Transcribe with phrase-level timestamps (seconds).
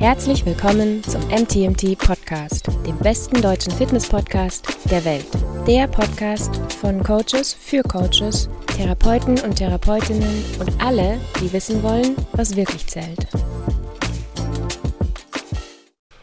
[0.00, 5.26] Herzlich willkommen zum MTMT Podcast, dem besten deutschen Fitness-Podcast der Welt.
[5.66, 12.56] Der Podcast von Coaches für Coaches, Therapeuten und Therapeutinnen und alle, die wissen wollen, was
[12.56, 13.26] wirklich zählt.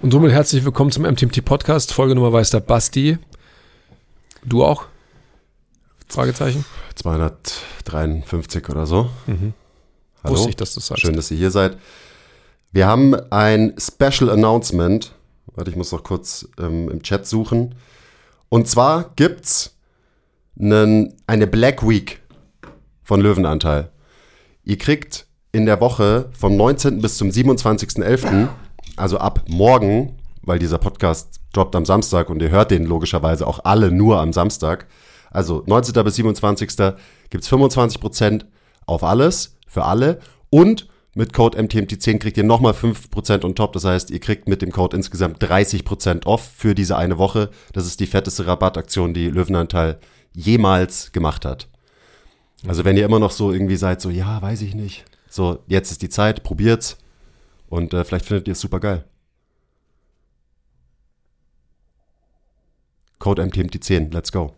[0.01, 1.93] Und somit herzlich willkommen zum MTMT Podcast.
[1.93, 3.19] Folgenummer weiß der Basti.
[4.43, 4.85] Du auch?
[6.09, 6.65] Fragezeichen?
[6.95, 9.11] 253 oder so.
[9.27, 9.53] Mhm.
[10.23, 10.33] Hallo.
[10.33, 11.03] Wusste ich, dass du sagst.
[11.03, 11.77] Schön, dass ihr hier seid.
[12.71, 15.13] Wir haben ein Special Announcement.
[15.55, 17.75] Warte, ich muss noch kurz ähm, im Chat suchen.
[18.49, 19.77] Und zwar gibt's
[20.59, 22.21] einen, eine Black Week
[23.03, 23.89] von Löwenanteil.
[24.63, 27.01] Ihr kriegt in der Woche vom 19.
[27.01, 28.47] bis zum 27.11.,
[28.95, 33.59] also ab morgen, weil dieser Podcast droppt am Samstag und ihr hört den logischerweise auch
[33.63, 34.87] alle nur am Samstag.
[35.31, 36.03] Also 19.
[36.03, 36.69] bis 27.
[37.29, 38.45] gibt's 25%
[38.85, 40.19] auf alles, für alle.
[40.49, 43.73] Und mit Code MTMT10 kriegt ihr nochmal 5% on top.
[43.73, 47.49] Das heißt, ihr kriegt mit dem Code insgesamt 30% off für diese eine Woche.
[47.73, 49.99] Das ist die fetteste Rabattaktion, die Löwenanteil
[50.33, 51.67] jemals gemacht hat.
[52.67, 55.05] Also wenn ihr immer noch so irgendwie seid, so ja, weiß ich nicht.
[55.27, 56.97] So, jetzt ist die Zeit, probiert's.
[57.67, 59.03] Und äh, vielleicht findet ihr es super geil.
[63.17, 64.53] Code MTMT10, let's go.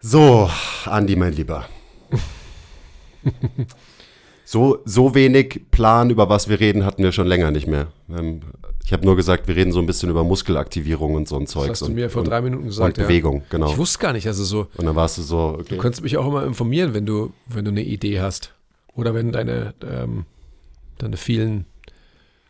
[0.00, 0.50] So,
[0.86, 1.68] Andi, mein Lieber.
[4.50, 7.86] so, so wenig Plan, über was wir reden, hatten wir schon länger nicht mehr.
[8.12, 8.40] Ähm,
[8.84, 11.68] ich habe nur gesagt, wir reden so ein bisschen über Muskelaktivierung und so ein Zeug.
[11.68, 12.98] Das hast du mir vor drei Minuten und gesagt.
[12.98, 13.04] ja.
[13.04, 13.70] Bewegung, genau.
[13.70, 14.66] Ich wusste gar nicht, also so.
[14.76, 15.66] Und dann warst du so, okay.
[15.68, 18.52] Du könntest mich auch immer informieren, wenn du, wenn du eine Idee hast.
[18.92, 20.24] Oder wenn deine, ähm,
[20.98, 21.66] deine vielen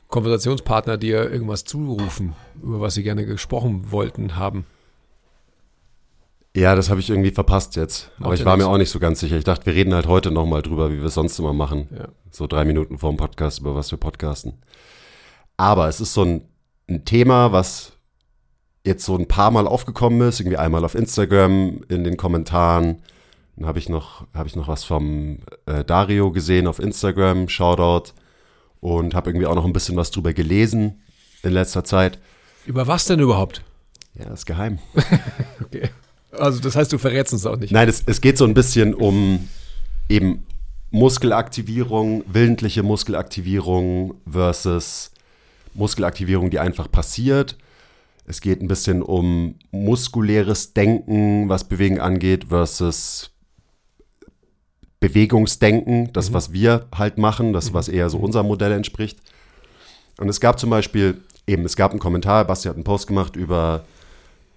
[0.09, 4.65] Konversationspartner dir irgendwas zurufen, über was sie gerne gesprochen wollten haben.
[6.57, 8.11] Ja, das habe ich irgendwie verpasst jetzt.
[8.19, 9.37] Aber Macht ich ja war mir auch nicht so ganz sicher.
[9.37, 11.89] Ich dachte, wir reden halt heute nochmal drüber, wie wir es sonst immer machen.
[11.97, 12.09] Ja.
[12.31, 14.55] So drei Minuten vor dem Podcast, über was wir podcasten.
[15.57, 16.49] Aber es ist so ein,
[16.89, 17.93] ein Thema, was
[18.85, 20.41] jetzt so ein paar Mal aufgekommen ist.
[20.41, 23.03] Irgendwie einmal auf Instagram, in den Kommentaren.
[23.57, 27.49] Dann habe ich noch, habe ich noch was vom äh, Dario gesehen auf Instagram.
[27.49, 28.13] Shoutout.
[28.81, 31.03] Und habe irgendwie auch noch ein bisschen was drüber gelesen
[31.45, 32.19] in letzter Zeit.
[32.67, 33.63] Über was denn überhaupt?
[34.15, 34.81] Ja, ist geheim.
[35.63, 35.91] Okay.
[36.33, 37.73] Also das heißt, du verrätst uns auch nicht.
[37.73, 39.49] Nein, es, es geht so ein bisschen um
[40.09, 40.45] eben
[40.91, 45.13] Muskelaktivierung, willentliche Muskelaktivierung versus
[45.75, 47.57] Muskelaktivierung, die einfach passiert.
[48.27, 53.31] Es geht ein bisschen um muskuläres Denken, was Bewegen angeht, versus
[55.01, 59.19] Bewegungsdenken, das, was wir halt machen, das, was eher so unserem Modell entspricht.
[60.19, 63.35] Und es gab zum Beispiel, eben, es gab einen Kommentar, Basti hat einen Post gemacht
[63.35, 63.85] über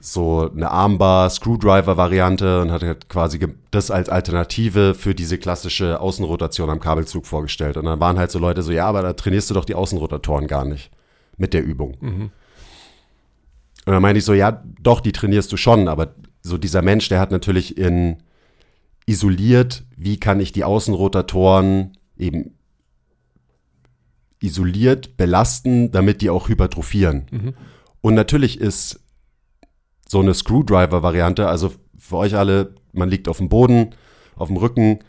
[0.05, 3.39] so eine Armbar-Screwdriver-Variante und hat halt quasi
[3.71, 7.77] das als Alternative für diese klassische Außenrotation am Kabelzug vorgestellt.
[7.77, 10.47] Und dann waren halt so Leute so, ja, aber da trainierst du doch die Außenrotatoren
[10.47, 10.91] gar nicht
[11.37, 11.95] mit der Übung.
[12.01, 12.31] Und
[13.85, 17.21] dann meinte ich so, ja, doch, die trainierst du schon, aber so dieser Mensch, der
[17.21, 18.17] hat natürlich in
[19.05, 22.57] isoliert, wie kann ich die Außenrotatoren eben
[24.41, 27.55] isoliert belasten, damit die auch hypertrophieren.
[28.01, 28.99] Und natürlich ist
[30.13, 33.95] so eine Screwdriver-Variante, also für euch alle, man liegt auf dem Boden,
[34.37, 34.99] auf dem Rücken,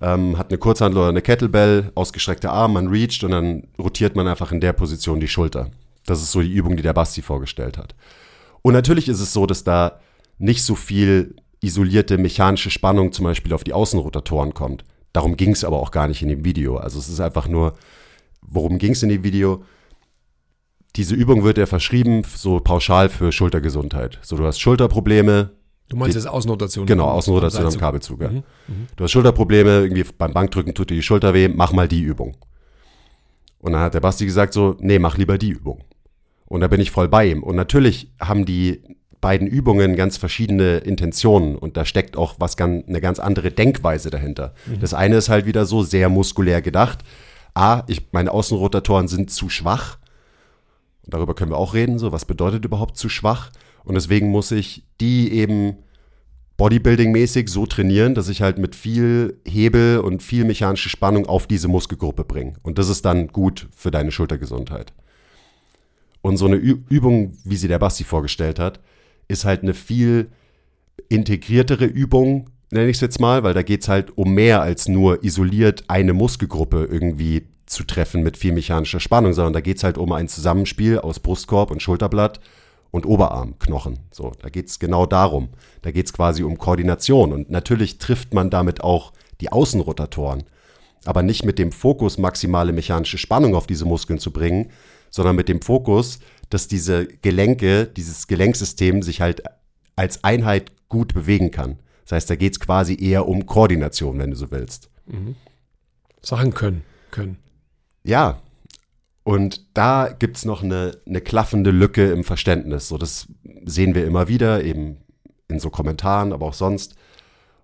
[0.00, 4.26] ähm, hat eine Kurzhandel oder eine Kettlebell, ausgestreckte Arm, man reacht und dann rotiert man
[4.26, 5.70] einfach in der Position die Schulter.
[6.06, 7.94] Das ist so die Übung, die der Basti vorgestellt hat.
[8.62, 10.00] Und natürlich ist es so, dass da
[10.38, 14.84] nicht so viel isolierte mechanische Spannung zum Beispiel auf die Außenrotatoren kommt.
[15.12, 16.76] Darum ging es aber auch gar nicht in dem Video.
[16.76, 17.74] Also es ist einfach nur,
[18.40, 19.62] worum ging es in dem Video?
[20.96, 24.18] Diese Übung wird ja verschrieben, so pauschal für Schultergesundheit.
[24.22, 25.50] So, du hast Schulterprobleme,
[25.88, 26.86] Du meinst jetzt Außenrotation?
[26.86, 27.78] genau, Außenrotation am.
[27.78, 28.20] Kabelzug.
[28.22, 28.30] Ja.
[28.30, 28.42] Mhm.
[28.96, 32.36] Du hast Schulterprobleme, irgendwie beim Bankdrücken tut dir die Schulter weh, mach mal die Übung.
[33.58, 35.84] Und dann hat der Basti gesagt so, nee, mach lieber die Übung.
[36.46, 37.42] Und da bin ich voll bei ihm.
[37.42, 38.82] Und natürlich haben die
[39.22, 44.10] beiden Übungen ganz verschiedene Intentionen und da steckt auch was ganz, eine ganz andere Denkweise
[44.10, 44.52] dahinter.
[44.80, 46.98] Das eine ist halt wieder so sehr muskulär gedacht.
[47.54, 49.98] A, ich, meine Außenrotatoren sind zu schwach.
[51.04, 51.98] Und darüber können wir auch reden.
[51.98, 53.50] So, was bedeutet überhaupt zu schwach?
[53.84, 55.76] Und deswegen muss ich die eben
[56.58, 61.68] Bodybuilding-mäßig so trainieren, dass ich halt mit viel Hebel und viel mechanische Spannung auf diese
[61.68, 62.54] Muskelgruppe bringe.
[62.62, 64.92] Und das ist dann gut für deine Schultergesundheit.
[66.20, 68.78] Und so eine Übung, wie sie der Basti vorgestellt hat,
[69.26, 70.30] ist halt eine viel
[71.08, 74.88] integriertere Übung, nenne ich es jetzt mal, weil da geht es halt um mehr als
[74.88, 79.84] nur isoliert eine Muskelgruppe irgendwie zu treffen mit viel mechanischer Spannung, sondern da geht es
[79.84, 82.40] halt um ein Zusammenspiel aus Brustkorb und Schulterblatt
[82.90, 83.98] und Oberarmknochen.
[84.10, 85.48] So, da geht es genau darum.
[85.80, 87.32] Da geht es quasi um Koordination.
[87.32, 90.44] Und natürlich trifft man damit auch die Außenrotatoren.
[91.04, 94.70] Aber nicht mit dem Fokus, maximale mechanische Spannung auf diese Muskeln zu bringen,
[95.10, 96.20] sondern mit dem Fokus,
[96.50, 99.42] dass diese Gelenke, dieses Gelenksystem sich halt
[99.96, 101.78] als Einheit gut bewegen kann.
[102.04, 104.90] Das heißt, da geht es quasi eher um Koordination, wenn du so willst.
[105.06, 105.34] Mhm.
[106.20, 107.38] Sachen können, können.
[108.04, 108.40] Ja,
[109.24, 112.88] und da gibt es noch eine, eine klaffende Lücke im Verständnis.
[112.88, 113.28] So, das
[113.64, 114.98] sehen wir immer wieder, eben
[115.48, 116.96] in so Kommentaren, aber auch sonst.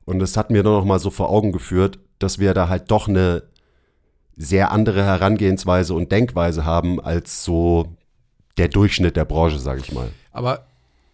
[0.05, 2.91] Und es hat mir nur noch mal so vor Augen geführt, dass wir da halt
[2.91, 3.43] doch eine
[4.37, 7.97] sehr andere Herangehensweise und Denkweise haben als so
[8.57, 10.11] der Durchschnitt der Branche, sage ich mal.
[10.31, 10.67] Aber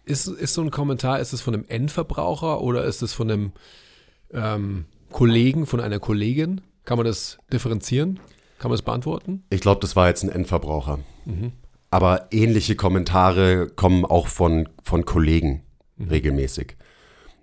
[0.05, 3.51] ist, ist so ein Kommentar, ist es von einem Endverbraucher oder ist es von einem
[4.31, 6.61] ähm, Kollegen, von einer Kollegin?
[6.83, 8.19] Kann man das differenzieren?
[8.59, 9.43] Kann man das beantworten?
[9.49, 10.99] Ich glaube, das war jetzt ein Endverbraucher.
[11.25, 11.51] Mhm.
[11.91, 15.63] Aber ähnliche Kommentare kommen auch von, von Kollegen
[15.97, 16.09] mhm.
[16.09, 16.77] regelmäßig.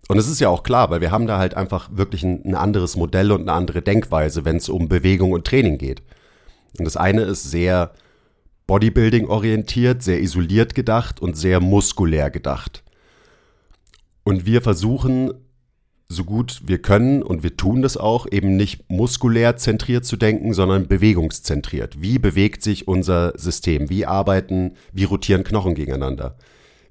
[0.09, 2.55] Und es ist ja auch klar, weil wir haben da halt einfach wirklich ein, ein
[2.55, 6.03] anderes Modell und eine andere Denkweise, wenn es um Bewegung und Training geht.
[6.79, 7.93] Und das eine ist sehr
[8.67, 12.82] Bodybuilding orientiert, sehr isoliert gedacht und sehr muskulär gedacht.
[14.25, 15.35] Und wir versuchen
[16.12, 20.55] so gut wir können und wir tun das auch, eben nicht muskulär zentriert zu denken,
[20.55, 22.00] sondern bewegungszentriert.
[22.00, 23.91] Wie bewegt sich unser System?
[23.91, 26.37] Wie arbeiten, wie rotieren Knochen gegeneinander?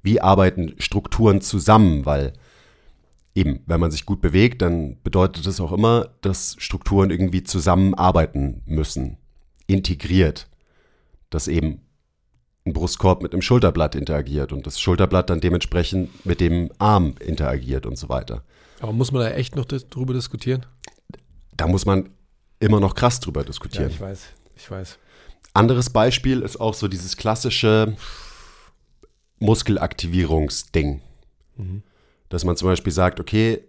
[0.04, 2.06] Wie arbeiten Strukturen zusammen?
[2.06, 2.34] Weil
[3.36, 8.62] eben, wenn man sich gut bewegt, dann bedeutet das auch immer, dass Strukturen irgendwie zusammenarbeiten
[8.66, 9.18] müssen.
[9.68, 10.50] Integriert.
[11.30, 11.82] Dass eben
[12.66, 17.86] ein Brustkorb mit dem Schulterblatt interagiert und das Schulterblatt dann dementsprechend mit dem Arm interagiert
[17.86, 18.44] und so weiter.
[18.82, 20.66] Aber muss man da echt noch drüber diskutieren?
[21.56, 22.10] Da muss man
[22.60, 23.90] immer noch krass drüber diskutieren.
[23.90, 24.98] Ja, ich weiß, ich weiß.
[25.54, 27.96] Anderes Beispiel ist auch so dieses klassische
[29.40, 31.02] Muskelaktivierungsding.
[31.58, 31.84] Mhm.
[32.30, 33.62] Dass man zum Beispiel sagt, okay,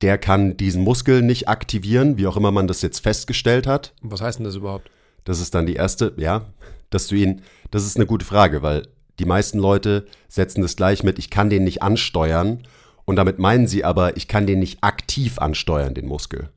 [0.00, 3.94] der kann diesen Muskel nicht aktivieren, wie auch immer man das jetzt festgestellt hat.
[4.02, 4.90] Was heißt denn das überhaupt?
[5.24, 6.46] Das ist dann die erste, ja,
[6.90, 8.86] dass du ihn, das ist eine gute Frage, weil
[9.18, 12.66] die meisten Leute setzen das gleich mit, ich kann den nicht ansteuern
[13.04, 16.48] und damit meinen sie aber, ich kann den nicht aktiv ansteuern, den Muskel.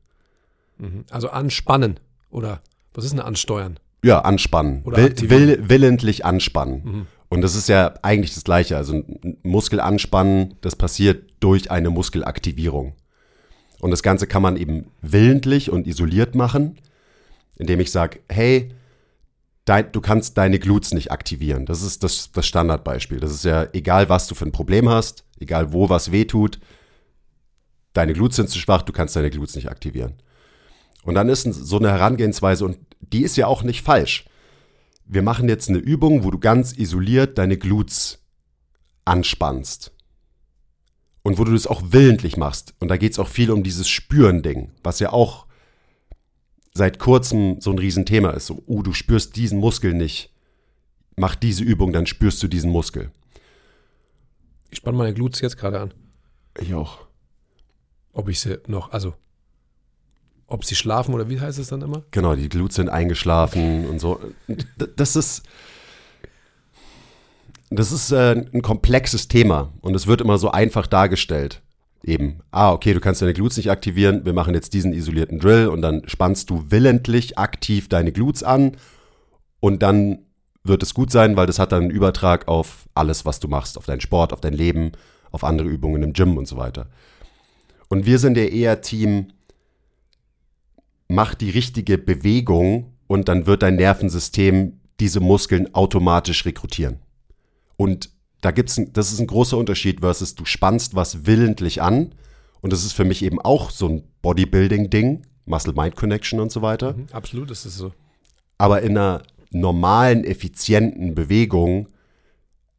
[0.78, 1.04] Mhm.
[1.10, 2.00] Also anspannen
[2.30, 2.60] oder
[2.94, 3.78] was ist denn ansteuern?
[4.02, 4.82] Ja, anspannen.
[4.84, 6.82] Oder will, will, willentlich anspannen.
[6.84, 7.06] Mhm.
[7.28, 8.76] Und das ist ja eigentlich das Gleiche.
[8.76, 12.94] Also ein Muskel anspannen, das passiert durch eine Muskelaktivierung.
[13.80, 16.78] Und das Ganze kann man eben willentlich und isoliert machen,
[17.56, 18.72] indem ich sage, hey,
[19.68, 21.66] dein, du kannst deine Glutes nicht aktivieren.
[21.66, 23.20] Das ist das, das Standardbeispiel.
[23.20, 26.58] Das ist ja egal, was du für ein Problem hast, egal wo was weh tut,
[27.92, 30.14] deine Glutes sind zu schwach, du kannst deine Glutes nicht aktivieren.
[31.02, 34.26] Und dann ist so eine Herangehensweise, und die ist ja auch nicht falsch.
[35.04, 38.24] Wir machen jetzt eine Übung, wo du ganz isoliert deine Glutes
[39.04, 39.92] anspannst.
[41.22, 42.74] Und wo du das auch willentlich machst.
[42.78, 45.47] Und da geht es auch viel um dieses Spüren-Ding, was ja auch
[46.78, 48.46] seit kurzem so ein Riesenthema ist.
[48.46, 50.32] So, oh, du spürst diesen Muskel nicht.
[51.16, 53.10] Mach diese Übung, dann spürst du diesen Muskel.
[54.70, 55.94] Ich spanne meine Glutes jetzt gerade an.
[56.58, 57.06] Ich auch.
[58.12, 59.14] Ob ich sie noch, also,
[60.46, 62.04] ob sie schlafen oder wie heißt es dann immer?
[62.12, 64.20] Genau, die Glutes sind eingeschlafen und so.
[64.96, 65.42] Das ist,
[67.70, 71.60] das ist äh, ein komplexes Thema und es wird immer so einfach dargestellt.
[72.08, 75.68] Eben, ah, okay, du kannst deine Glutes nicht aktivieren, wir machen jetzt diesen isolierten Drill
[75.68, 78.78] und dann spannst du willentlich aktiv deine Glutes an
[79.60, 80.20] und dann
[80.64, 83.76] wird es gut sein, weil das hat dann einen Übertrag auf alles, was du machst,
[83.76, 84.92] auf deinen Sport, auf dein Leben,
[85.32, 86.86] auf andere Übungen im Gym und so weiter.
[87.88, 89.28] Und wir sind ja eher Team,
[91.08, 97.00] mach die richtige Bewegung und dann wird dein Nervensystem diese Muskeln automatisch rekrutieren.
[97.76, 98.08] Und
[98.40, 102.14] da gibt's, das ist ein großer Unterschied versus du spannst was willentlich an.
[102.60, 106.94] Und das ist für mich eben auch so ein Bodybuilding-Ding, Muscle-Mind-Connection und so weiter.
[106.94, 107.92] Mhm, absolut, das ist so.
[108.58, 111.88] Aber in einer normalen, effizienten Bewegung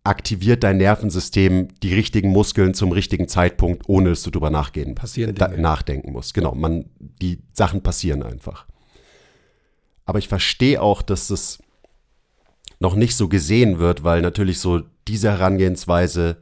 [0.04, 5.36] aktiviert dein Nervensystem die richtigen Muskeln zum richtigen Zeitpunkt, ohne dass du drüber nachgehen, passieren
[5.36, 6.34] da, nachdenken musst.
[6.34, 8.66] Genau, man, die Sachen passieren einfach.
[10.06, 11.60] Aber ich verstehe auch, dass das
[12.80, 16.38] noch nicht so gesehen wird, weil natürlich so diese Herangehensweise,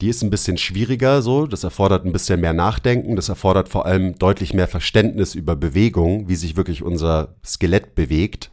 [0.00, 3.86] die ist ein bisschen schwieriger so, das erfordert ein bisschen mehr Nachdenken, das erfordert vor
[3.86, 8.50] allem deutlich mehr Verständnis über Bewegung, wie sich wirklich unser Skelett bewegt,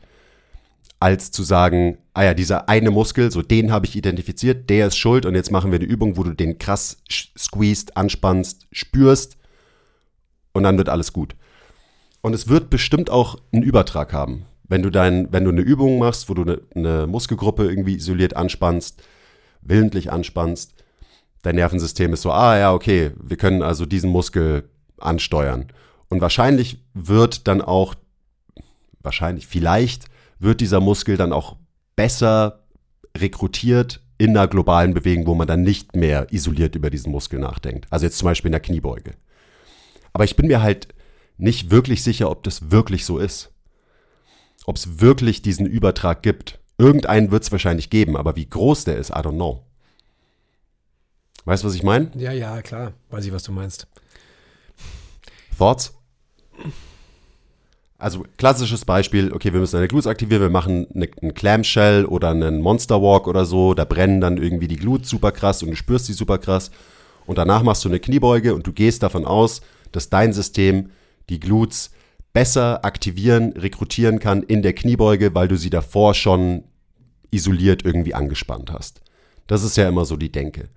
[1.00, 4.97] als zu sagen, ah ja, dieser eine Muskel, so den habe ich identifiziert, der ist
[4.97, 6.97] schuld und jetzt machen wir eine Übung, wo du den krass
[7.38, 9.38] squeezed, anspannst, spürst
[10.53, 11.35] und dann wird alles gut.
[12.21, 16.00] Und es wird bestimmt auch einen Übertrag haben wenn du dein, wenn du eine Übung
[16.00, 19.03] machst, wo du eine, eine Muskelgruppe irgendwie isoliert anspannst,
[19.62, 20.74] willentlich anspannst,
[21.41, 25.67] dein Nervensystem ist so, ah ja, okay, wir können also diesen Muskel ansteuern.
[26.10, 27.95] Und wahrscheinlich wird dann auch,
[29.01, 30.05] wahrscheinlich, vielleicht
[30.39, 31.57] wird dieser Muskel dann auch
[31.95, 32.65] besser
[33.17, 37.86] rekrutiert in einer globalen Bewegung, wo man dann nicht mehr isoliert über diesen Muskel nachdenkt.
[37.91, 39.13] Also jetzt zum Beispiel in der Kniebeuge.
[40.13, 40.88] Aber ich bin mir halt
[41.38, 43.51] nicht wirklich sicher, ob das wirklich so ist.
[44.65, 46.60] Ob es wirklich diesen Übertrag gibt.
[46.77, 49.63] Irgendeinen wird es wahrscheinlich geben, aber wie groß der ist, I don't know.
[51.45, 52.12] Weißt du, was ich meine?
[52.15, 52.93] Ja, ja, klar.
[53.12, 53.88] Weiß ich, was du meinst.
[55.57, 55.93] Thoughts?
[57.98, 62.31] Also klassisches Beispiel, okay, wir müssen eine Glutes aktivieren, wir machen eine, einen Clamshell oder
[62.31, 65.75] einen Monster Walk oder so, da brennen dann irgendwie die Glutes super krass und du
[65.75, 66.72] spürst die super krass
[67.25, 69.62] und danach machst du eine Kniebeuge und du gehst davon aus,
[69.93, 70.91] dass dein System
[71.29, 71.91] die Glutes
[72.36, 76.65] besser aktivieren, rekrutieren kann in der Kniebeuge, weil du sie davor schon
[77.32, 79.00] isoliert irgendwie angespannt hast.
[79.48, 80.68] Das ist ja immer so die Denke.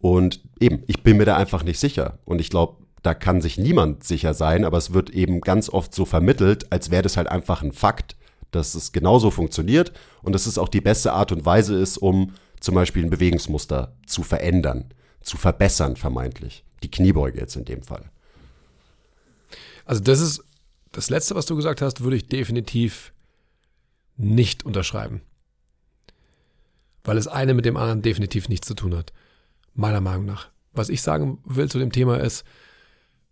[0.00, 2.18] Und eben, ich bin mir da einfach nicht sicher.
[2.24, 5.94] Und ich glaube, da kann sich niemand sicher sein, aber es wird eben ganz oft
[5.94, 8.16] so vermittelt, als wäre das halt einfach ein Fakt,
[8.50, 12.32] dass es genauso funktioniert und dass es auch die beste Art und Weise ist, um
[12.58, 16.64] zum Beispiel ein Bewegungsmuster zu verändern, zu verbessern, vermeintlich.
[16.82, 18.10] Die Kniebeuge jetzt in dem Fall.
[19.84, 20.42] Also das ist
[20.92, 23.12] das Letzte, was du gesagt hast, würde ich definitiv
[24.16, 25.22] nicht unterschreiben.
[27.02, 29.12] Weil es eine mit dem anderen definitiv nichts zu tun hat.
[29.74, 30.50] Meiner Meinung nach.
[30.72, 32.44] Was ich sagen will zu dem Thema ist,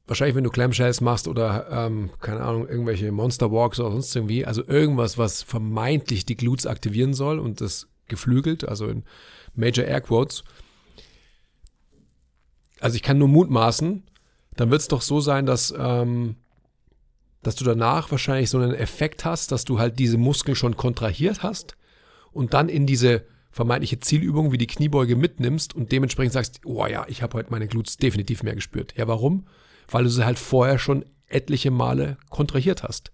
[0.07, 4.45] wahrscheinlich, wenn du Clamshells machst oder, ähm, keine Ahnung, irgendwelche Monster Walks oder sonst irgendwie,
[4.45, 9.05] also irgendwas, was vermeintlich die Glutes aktivieren soll und das geflügelt, also in
[9.55, 10.43] Major Air Quotes.
[12.81, 14.03] Also ich kann nur mutmaßen,
[14.57, 16.37] dann wird es doch so sein, dass, ähm,
[17.43, 21.43] dass du danach wahrscheinlich so einen Effekt hast, dass du halt diese Muskeln schon kontrahiert
[21.43, 21.77] hast
[22.33, 27.05] und dann in diese vermeintliche Zielübung wie die Kniebeuge mitnimmst und dementsprechend sagst, oh ja,
[27.09, 28.95] ich habe heute meine Glutes definitiv mehr gespürt.
[28.97, 29.47] Ja, warum?
[29.91, 33.11] weil du sie halt vorher schon etliche Male kontrahiert hast.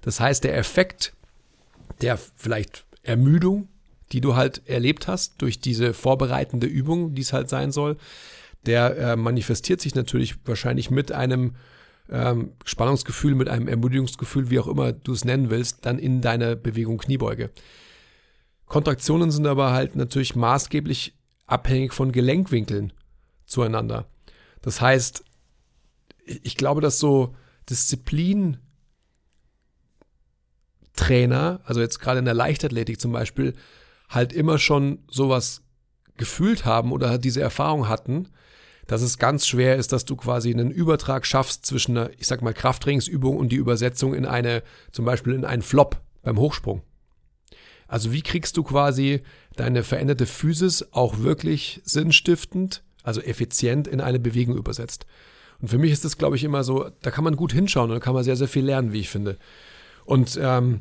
[0.00, 1.14] Das heißt, der Effekt
[2.00, 3.68] der vielleicht Ermüdung,
[4.12, 7.98] die du halt erlebt hast durch diese vorbereitende Übung, die es halt sein soll,
[8.64, 11.56] der äh, manifestiert sich natürlich wahrscheinlich mit einem
[12.10, 16.56] ähm, Spannungsgefühl, mit einem Ermüdungsgefühl, wie auch immer du es nennen willst, dann in deiner
[16.56, 17.50] Bewegung Kniebeuge.
[18.66, 21.14] Kontraktionen sind aber halt natürlich maßgeblich
[21.46, 22.92] abhängig von Gelenkwinkeln
[23.46, 24.06] zueinander.
[24.62, 25.24] Das heißt,
[26.24, 27.34] ich glaube, dass so
[27.68, 28.58] Disziplin
[30.94, 33.54] Trainer, also jetzt gerade in der Leichtathletik zum Beispiel,
[34.08, 35.62] halt immer schon sowas
[36.16, 38.28] gefühlt haben oder diese Erfahrung hatten,
[38.90, 42.42] dass es ganz schwer ist, dass du quasi einen Übertrag schaffst zwischen einer, ich sag
[42.42, 46.82] mal, Krafttrainingsübung und die Übersetzung in eine, zum Beispiel in einen Flop beim Hochsprung.
[47.86, 49.22] Also wie kriegst du quasi
[49.54, 55.06] deine veränderte Physis auch wirklich sinnstiftend, also effizient in eine Bewegung übersetzt?
[55.60, 57.96] Und für mich ist das, glaube ich, immer so, da kann man gut hinschauen und
[57.96, 59.38] da kann man sehr, sehr viel lernen, wie ich finde.
[60.04, 60.80] Und ähm,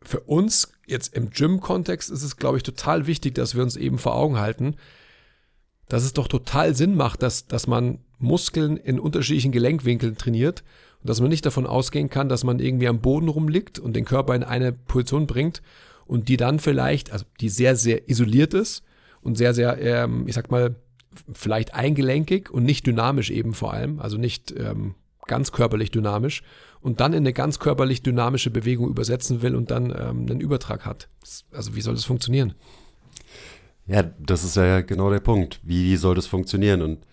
[0.00, 3.98] für uns jetzt im Gym-Kontext ist es, glaube ich, total wichtig, dass wir uns eben
[3.98, 4.76] vor Augen halten,
[5.88, 10.64] dass es doch total Sinn macht, dass, dass man Muskeln in unterschiedlichen Gelenkwinkeln trainiert
[11.00, 14.04] und dass man nicht davon ausgehen kann, dass man irgendwie am Boden rumliegt und den
[14.04, 15.62] Körper in eine Position bringt
[16.06, 18.82] und die dann vielleicht, also die sehr, sehr isoliert ist
[19.22, 20.76] und sehr, sehr, ähm, ich sag mal,
[21.32, 24.94] vielleicht eingelenkig und nicht dynamisch eben vor allem, also nicht ähm,
[25.26, 26.42] ganz körperlich dynamisch
[26.80, 30.84] und dann in eine ganz körperlich dynamische Bewegung übersetzen will und dann ähm, einen Übertrag
[30.84, 31.08] hat.
[31.52, 32.54] Also wie soll das funktionieren?
[33.86, 35.60] Ja, das ist ja genau der Punkt.
[35.62, 36.82] Wie soll das funktionieren?
[36.82, 37.06] Und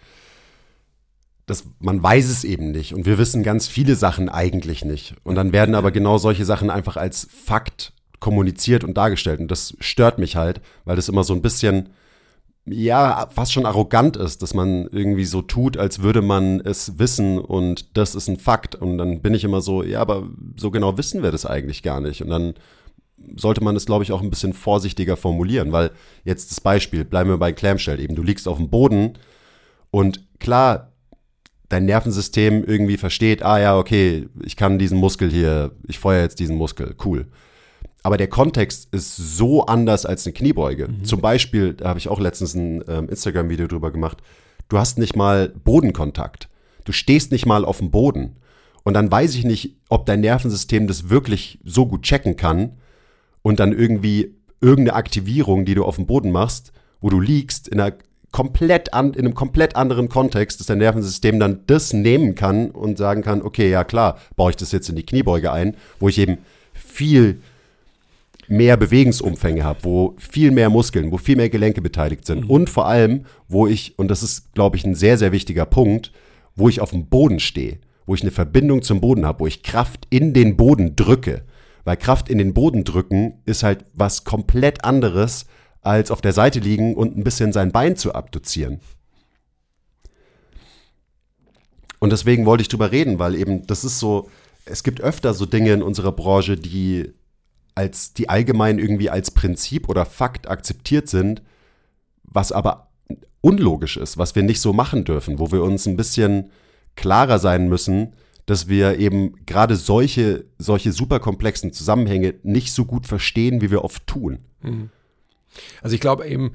[1.45, 2.93] das, man weiß es eben nicht.
[2.93, 5.15] Und wir wissen ganz viele Sachen eigentlich nicht.
[5.23, 9.39] Und dann werden aber genau solche Sachen einfach als Fakt kommuniziert und dargestellt.
[9.39, 11.89] Und das stört mich halt, weil das immer so ein bisschen
[12.65, 17.37] ja, fast schon arrogant ist, dass man irgendwie so tut, als würde man es wissen
[17.37, 18.75] und das ist ein Fakt.
[18.75, 21.99] Und dann bin ich immer so, ja, aber so genau wissen wir das eigentlich gar
[21.99, 22.21] nicht.
[22.21, 22.53] Und dann
[23.35, 25.91] sollte man es, glaube ich, auch ein bisschen vorsichtiger formulieren, weil
[26.23, 29.13] jetzt das Beispiel, bleiben wir bei Clamshell eben, du liegst auf dem Boden
[29.91, 30.91] und klar,
[31.69, 36.39] dein Nervensystem irgendwie versteht, ah ja, okay, ich kann diesen Muskel hier, ich feuer jetzt
[36.39, 37.27] diesen Muskel, cool
[38.03, 40.89] aber der Kontext ist so anders als eine Kniebeuge.
[40.89, 41.05] Mhm.
[41.05, 44.17] Zum Beispiel, da habe ich auch letztens ein ähm, Instagram-Video drüber gemacht,
[44.67, 46.49] du hast nicht mal Bodenkontakt.
[46.83, 48.35] Du stehst nicht mal auf dem Boden.
[48.83, 52.73] Und dann weiß ich nicht, ob dein Nervensystem das wirklich so gut checken kann
[53.43, 56.71] und dann irgendwie irgendeine Aktivierung, die du auf dem Boden machst,
[57.01, 57.95] wo du liegst, in, einer
[58.31, 62.97] komplett an, in einem komplett anderen Kontext, dass dein Nervensystem dann das nehmen kann und
[62.97, 66.17] sagen kann, okay, ja klar, baue ich das jetzt in die Kniebeuge ein, wo ich
[66.17, 66.39] eben
[66.73, 67.39] viel
[68.47, 72.49] mehr Bewegungsumfänge habe, wo viel mehr Muskeln, wo viel mehr Gelenke beteiligt sind mhm.
[72.49, 76.11] und vor allem, wo ich, und das ist, glaube ich, ein sehr, sehr wichtiger Punkt,
[76.55, 79.63] wo ich auf dem Boden stehe, wo ich eine Verbindung zum Boden habe, wo ich
[79.63, 81.43] Kraft in den Boden drücke.
[81.83, 85.45] Weil Kraft in den Boden drücken ist halt was komplett anderes,
[85.81, 88.79] als auf der Seite liegen und ein bisschen sein Bein zu abduzieren.
[91.99, 94.29] Und deswegen wollte ich drüber reden, weil eben das ist so,
[94.65, 97.13] es gibt öfter so Dinge in unserer Branche, die
[97.75, 101.41] als die allgemein irgendwie als Prinzip oder Fakt akzeptiert sind,
[102.23, 102.91] was aber
[103.41, 106.51] unlogisch ist, was wir nicht so machen dürfen, wo wir uns ein bisschen
[106.95, 108.13] klarer sein müssen,
[108.45, 114.05] dass wir eben gerade solche, solche superkomplexen Zusammenhänge nicht so gut verstehen, wie wir oft
[114.05, 114.39] tun.
[114.61, 114.89] Mhm.
[115.81, 116.53] Also ich glaube eben,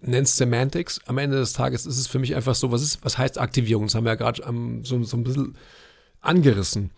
[0.00, 3.18] nennst Semantics, am Ende des Tages ist es für mich einfach so, was ist, was
[3.18, 3.86] heißt Aktivierung?
[3.86, 4.42] Das haben wir ja gerade
[4.82, 5.56] so, so ein bisschen
[6.20, 6.90] angerissen.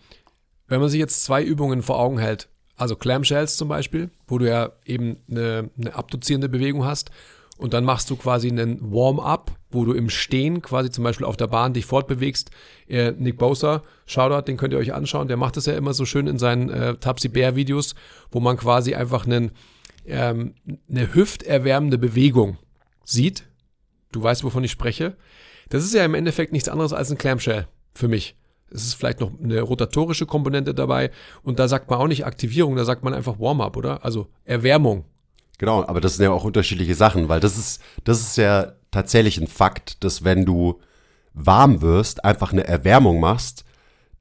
[0.67, 4.47] Wenn man sich jetzt zwei Übungen vor Augen hält, also Clamshells zum Beispiel, wo du
[4.49, 7.11] ja eben eine, eine abduzierende Bewegung hast
[7.59, 11.35] und dann machst du quasi einen Warm-up, wo du im Stehen quasi zum Beispiel auf
[11.35, 12.51] der Bahn dich fortbewegst.
[12.87, 16.05] Äh, Nick Bosa, Shoutout, den könnt ihr euch anschauen, der macht das ja immer so
[16.05, 17.95] schön in seinen äh, Tapsi Bear Videos,
[18.31, 19.51] wo man quasi einfach einen,
[20.07, 20.53] ähm,
[20.89, 22.57] eine hüfterwärmende Bewegung
[23.03, 23.45] sieht.
[24.13, 25.17] Du weißt, wovon ich spreche.
[25.67, 28.37] Das ist ja im Endeffekt nichts anderes als ein Clamshell für mich.
[28.71, 31.11] Es ist vielleicht noch eine rotatorische Komponente dabei
[31.43, 34.05] und da sagt man auch nicht Aktivierung, da sagt man einfach Warm-up, oder?
[34.05, 35.03] Also Erwärmung.
[35.59, 39.37] Genau, aber das sind ja auch unterschiedliche Sachen, weil das ist, das ist ja tatsächlich
[39.39, 40.79] ein Fakt, dass wenn du
[41.33, 43.65] warm wirst, einfach eine Erwärmung machst,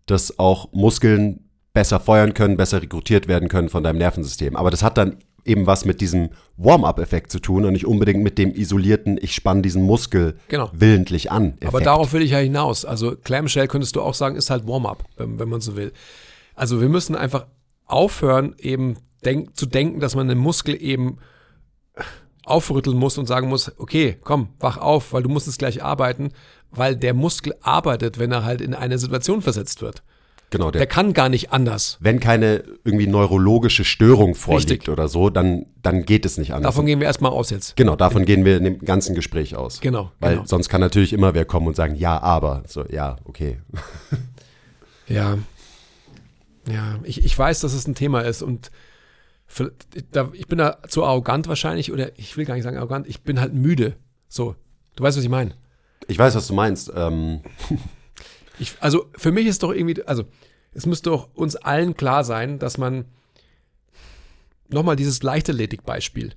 [0.06, 4.56] dass auch Muskeln besser feuern können, besser rekrutiert werden können von deinem Nervensystem.
[4.56, 8.36] Aber das hat dann eben was mit diesem Warm-up-Effekt zu tun und nicht unbedingt mit
[8.36, 10.70] dem isolierten, ich spanne diesen Muskel genau.
[10.72, 11.50] willentlich an.
[11.52, 11.66] Effekt.
[11.66, 12.84] Aber darauf will ich ja hinaus.
[12.84, 15.92] Also Clamshell könntest du auch sagen, ist halt Warm-up, wenn, wenn man so will.
[16.56, 17.46] Also wir müssen einfach
[17.86, 21.18] aufhören, eben denk, zu denken, dass man den Muskel eben
[22.44, 26.30] aufrütteln muss und sagen muss, okay, komm, wach auf, weil du musst es gleich arbeiten,
[26.70, 30.02] weil der Muskel arbeitet, wenn er halt in eine Situation versetzt wird.
[30.50, 31.98] Genau, der, der, kann gar nicht anders.
[32.00, 34.88] Wenn keine irgendwie neurologische Störung vorliegt Richtig.
[34.88, 36.72] oder so, dann, dann geht es nicht anders.
[36.72, 37.76] Davon gehen wir erstmal aus jetzt.
[37.76, 39.80] Genau, davon gehen wir in dem ganzen Gespräch aus.
[39.80, 40.10] Genau.
[40.20, 40.46] Weil genau.
[40.46, 42.62] sonst kann natürlich immer wer kommen und sagen, ja, aber.
[42.66, 43.58] So, ja, okay.
[45.06, 45.36] ja.
[46.66, 48.70] Ja, ich, ich weiß, dass es ein Thema ist und
[50.32, 53.40] ich bin da zu arrogant wahrscheinlich oder ich will gar nicht sagen arrogant, ich bin
[53.40, 53.96] halt müde.
[54.28, 54.54] So,
[54.96, 55.54] du weißt, was ich meine.
[56.06, 56.92] Ich weiß, was du meinst.
[56.94, 57.40] Ähm.
[58.60, 60.24] Ich, also für mich ist doch irgendwie, also
[60.72, 63.04] es müsste doch uns allen klar sein, dass man
[64.68, 66.32] nochmal dieses Leichtathletik-Beispiel.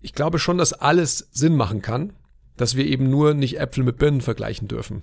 [0.00, 2.12] Ich glaube schon, dass alles Sinn machen kann,
[2.56, 5.02] dass wir eben nur nicht Äpfel mit Birnen vergleichen dürfen.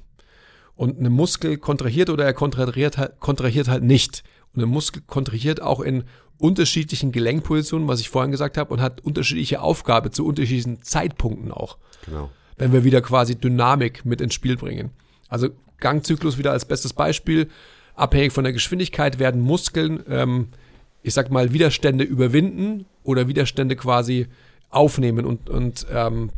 [0.75, 4.23] Und eine Muskel kontrahiert oder er kontrahiert halt, kontrahiert halt nicht.
[4.57, 6.03] Und eine Muskel kontrahiert auch in
[6.39, 11.77] unterschiedlichen Gelenkpositionen, was ich vorhin gesagt habe, und hat unterschiedliche Aufgabe zu unterschiedlichen Zeitpunkten auch.
[12.05, 12.31] Genau.
[12.57, 14.89] Wenn wir wieder quasi Dynamik mit ins Spiel bringen.
[15.29, 17.51] Also Gangzyklus wieder als bestes Beispiel.
[17.93, 20.47] Abhängig von der Geschwindigkeit werden Muskeln, ähm,
[21.03, 24.25] ich sag mal, Widerstände überwinden oder Widerstände quasi
[24.71, 26.31] aufnehmen und, und ähm,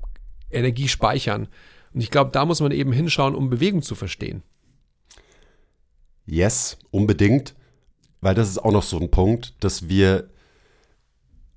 [0.52, 1.48] Energie speichern.
[1.94, 4.44] Und ich glaube, da muss man eben hinschauen, um Bewegung zu verstehen.
[6.26, 7.56] Yes, unbedingt,
[8.22, 10.30] weil das ist auch noch so ein Punkt, dass wir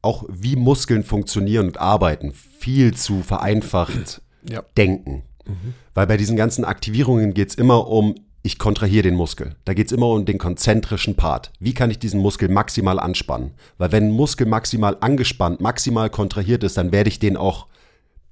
[0.02, 4.62] auch wie Muskeln funktionieren und arbeiten, viel zu vereinfacht ja.
[4.76, 5.22] denken.
[5.46, 5.74] Mhm.
[5.94, 9.54] Weil bei diesen ganzen Aktivierungen geht es immer um, ich kontrahiere den Muskel.
[9.64, 11.52] Da geht es immer um den konzentrischen Part.
[11.60, 13.52] Wie kann ich diesen Muskel maximal anspannen?
[13.78, 17.68] Weil wenn ein Muskel maximal angespannt, maximal kontrahiert ist, dann werde ich den auch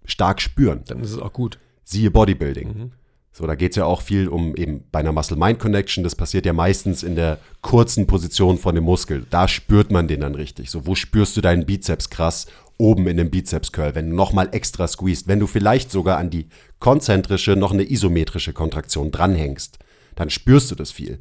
[0.04, 0.82] stark spüren.
[0.86, 1.58] Dann ist es auch gut.
[1.84, 2.68] Siehe Bodybuilding.
[2.68, 2.92] Mhm.
[3.32, 6.02] So, da geht es ja auch viel um eben bei einer Muscle-Mind-Connection.
[6.02, 9.24] Das passiert ja meistens in der kurzen Position von dem Muskel.
[9.30, 10.70] Da spürt man den dann richtig.
[10.70, 12.46] So, wo spürst du deinen Bizeps krass?
[12.76, 16.48] Oben in dem Bizeps-Curl, wenn du nochmal extra squeezed, wenn du vielleicht sogar an die
[16.80, 19.78] konzentrische noch eine isometrische Kontraktion dranhängst,
[20.16, 21.20] dann spürst du das viel.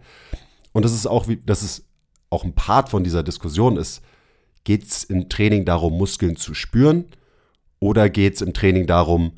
[0.71, 1.85] Und das ist auch, wie, das ist
[2.29, 4.01] auch ein Part von dieser Diskussion ist,
[4.63, 7.05] geht es im Training darum, Muskeln zu spüren
[7.79, 9.33] oder geht es im Training darum,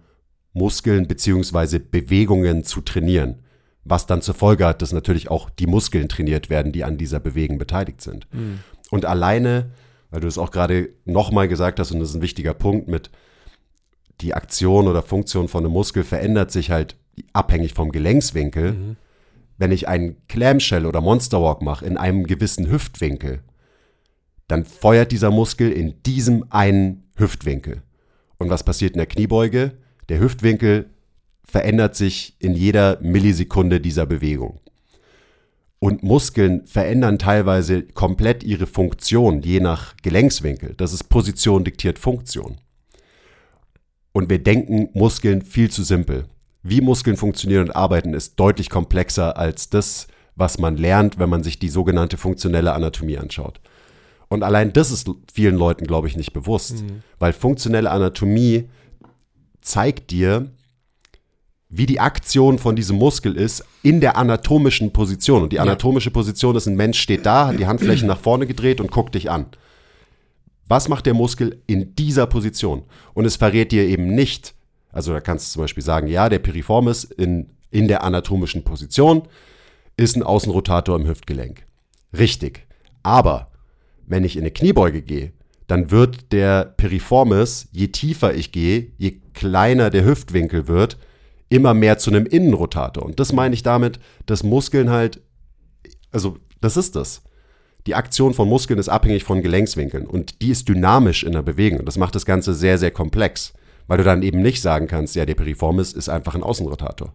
[0.54, 3.44] Muskeln beziehungsweise Bewegungen zu trainieren?
[3.84, 7.20] Was dann zur Folge hat, dass natürlich auch die Muskeln trainiert werden, die an dieser
[7.20, 8.28] Bewegung beteiligt sind.
[8.32, 8.60] Mhm.
[8.92, 9.72] Und alleine,
[10.12, 13.10] weil du es auch gerade nochmal gesagt hast, und das ist ein wichtiger Punkt mit,
[14.20, 16.96] die Aktion oder Funktion von einem Muskel verändert sich halt
[17.34, 18.74] abhängig vom Gelenkswinkel.
[18.74, 18.96] Mhm.
[19.58, 23.42] Wenn ich einen Clamshell oder Monsterwalk mache in einem gewissen Hüftwinkel,
[24.48, 27.84] dann feuert dieser Muskel in diesem einen Hüftwinkel.
[28.38, 29.78] Und was passiert in der Kniebeuge?
[30.12, 30.90] Der Hüftwinkel
[31.46, 34.60] verändert sich in jeder Millisekunde dieser Bewegung.
[35.80, 40.74] Und Muskeln verändern teilweise komplett ihre Funktion, je nach Gelenkswinkel.
[40.76, 42.58] Das ist Position diktiert Funktion.
[44.12, 46.26] Und wir denken Muskeln viel zu simpel.
[46.62, 51.42] wie Muskeln funktionieren und arbeiten, ist deutlich komplexer als das, was man lernt, wenn man
[51.42, 53.62] sich die sogenannte funktionelle Anatomie anschaut.
[54.28, 57.04] Und allein das ist vielen Leuten, glaube ich, nicht bewusst, mhm.
[57.18, 58.68] weil funktionelle Anatomie
[59.62, 60.52] zeigt dir,
[61.70, 65.44] wie die Aktion von diesem Muskel ist in der anatomischen Position.
[65.44, 68.82] Und die anatomische Position ist, ein Mensch steht da, hat die Handflächen nach vorne gedreht
[68.82, 69.46] und guckt dich an.
[70.68, 72.84] Was macht der Muskel in dieser Position?
[73.14, 74.54] Und es verrät dir eben nicht,
[74.92, 79.24] also da kannst du zum Beispiel sagen, ja, der Piriformis in, in der anatomischen Position
[79.96, 81.66] ist ein Außenrotator im Hüftgelenk.
[82.18, 82.68] Richtig.
[83.02, 83.48] Aber
[84.06, 85.32] wenn ich in eine Kniebeuge gehe,
[85.68, 90.98] dann wird der Piriformis, je tiefer ich gehe, je kleiner der Hüftwinkel wird,
[91.50, 93.04] immer mehr zu einem Innenrotator.
[93.04, 95.22] Und das meine ich damit, dass Muskeln halt,
[96.12, 97.22] also das ist das.
[97.88, 101.80] Die Aktion von Muskeln ist abhängig von Gelenkswinkeln und die ist dynamisch in der Bewegung.
[101.80, 103.54] Und das macht das Ganze sehr, sehr komplex,
[103.88, 107.12] weil du dann eben nicht sagen kannst, ja, der Piriformis ist einfach ein Außenrotator,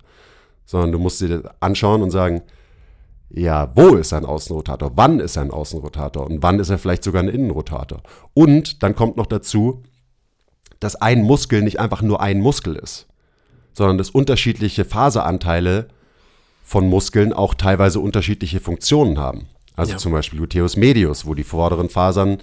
[0.64, 2.42] sondern du musst dir das anschauen und sagen,
[3.30, 4.92] ja, wo ist ein Außenrotator?
[4.96, 6.26] Wann ist ein Außenrotator?
[6.26, 8.02] Und wann ist er vielleicht sogar ein Innenrotator?
[8.34, 9.82] Und dann kommt noch dazu,
[10.80, 13.06] dass ein Muskel nicht einfach nur ein Muskel ist
[13.76, 15.88] sondern dass unterschiedliche Faseranteile
[16.64, 19.48] von Muskeln auch teilweise unterschiedliche Funktionen haben.
[19.76, 19.98] Also ja.
[19.98, 22.38] zum Beispiel Gluteus medius, wo die vorderen Fasern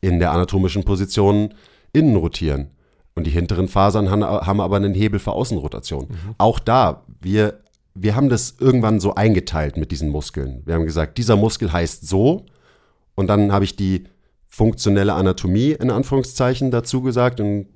[0.00, 1.54] in der anatomischen Position
[1.92, 2.72] innen rotieren.
[3.14, 6.08] Und die hinteren Fasern haben aber einen Hebel für Außenrotation.
[6.08, 6.34] Mhm.
[6.38, 7.60] Auch da, wir,
[7.94, 10.62] wir haben das irgendwann so eingeteilt mit diesen Muskeln.
[10.64, 12.46] Wir haben gesagt, dieser Muskel heißt so.
[13.14, 14.04] Und dann habe ich die
[14.52, 17.66] funktionelle Anatomie in Anführungszeichen dazu gesagt und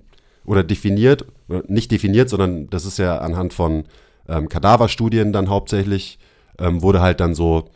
[0.45, 1.25] oder definiert,
[1.67, 3.85] nicht definiert, sondern das ist ja anhand von
[4.29, 6.21] ähm, Kadaverstudien dann hauptsächlich,
[6.61, 7.71] ähm, wurde halt dann so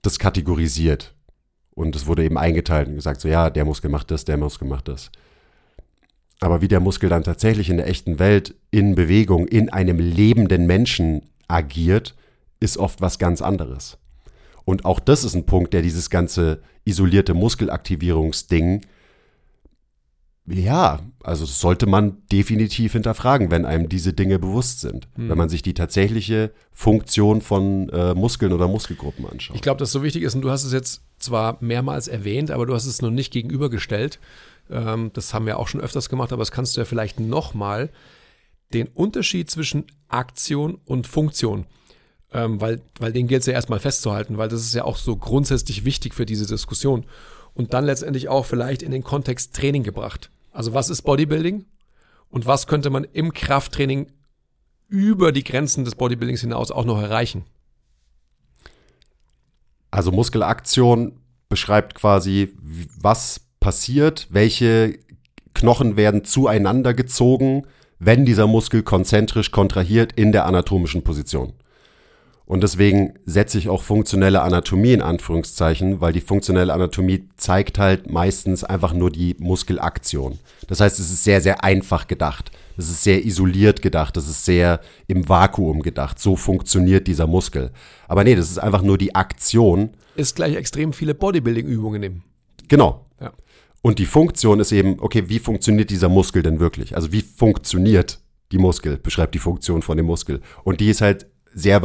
[0.00, 1.14] das kategorisiert.
[1.74, 4.66] Und es wurde eben eingeteilt und gesagt, so ja, der Muskel macht das, der Muskel
[4.66, 5.10] macht das.
[6.40, 10.66] Aber wie der Muskel dann tatsächlich in der echten Welt in Bewegung, in einem lebenden
[10.66, 12.14] Menschen agiert,
[12.60, 13.98] ist oft was ganz anderes.
[14.68, 18.82] Und auch das ist ein Punkt, der dieses ganze isolierte Muskelaktivierungsding
[20.44, 25.30] ja, also sollte man definitiv hinterfragen, wenn einem diese Dinge bewusst sind, hm.
[25.30, 29.56] wenn man sich die tatsächliche Funktion von äh, Muskeln oder Muskelgruppen anschaut.
[29.56, 32.66] Ich glaube, dass so wichtig ist, und du hast es jetzt zwar mehrmals erwähnt, aber
[32.66, 34.18] du hast es noch nicht gegenübergestellt.
[34.70, 37.88] Ähm, das haben wir auch schon öfters gemacht, aber das kannst du ja vielleicht nochmal
[38.74, 41.64] den Unterschied zwischen Aktion und Funktion.
[42.32, 45.16] Ähm, weil, weil den gilt es ja erstmal festzuhalten, weil das ist ja auch so
[45.16, 47.04] grundsätzlich wichtig für diese Diskussion.
[47.54, 50.30] Und dann letztendlich auch vielleicht in den Kontext Training gebracht.
[50.52, 51.64] Also was ist Bodybuilding
[52.30, 54.08] und was könnte man im Krafttraining
[54.88, 57.44] über die Grenzen des Bodybuildings hinaus auch noch erreichen?
[59.90, 62.52] Also Muskelaktion beschreibt quasi,
[63.00, 64.98] was passiert, welche
[65.54, 67.66] Knochen werden zueinander gezogen,
[67.98, 71.54] wenn dieser Muskel konzentrisch kontrahiert in der anatomischen Position.
[72.48, 78.10] Und deswegen setze ich auch funktionelle Anatomie in Anführungszeichen, weil die funktionelle Anatomie zeigt halt
[78.10, 80.38] meistens einfach nur die Muskelaktion.
[80.66, 82.50] Das heißt, es ist sehr, sehr einfach gedacht.
[82.78, 84.16] Es ist sehr isoliert gedacht.
[84.16, 86.18] Es ist sehr im Vakuum gedacht.
[86.18, 87.70] So funktioniert dieser Muskel.
[88.08, 89.90] Aber nee, das ist einfach nur die Aktion.
[90.16, 92.24] Ist gleich extrem viele Bodybuilding-Übungen nehmen.
[92.68, 93.04] Genau.
[93.20, 93.34] Ja.
[93.82, 96.96] Und die Funktion ist eben, okay, wie funktioniert dieser Muskel denn wirklich?
[96.96, 98.20] Also wie funktioniert
[98.52, 98.96] die Muskel?
[98.96, 100.40] Beschreibt die Funktion von dem Muskel.
[100.64, 101.80] Und die ist halt sehr,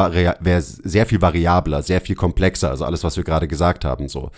[0.60, 4.32] sehr viel variabler, sehr viel komplexer, also alles, was wir gerade gesagt haben, so.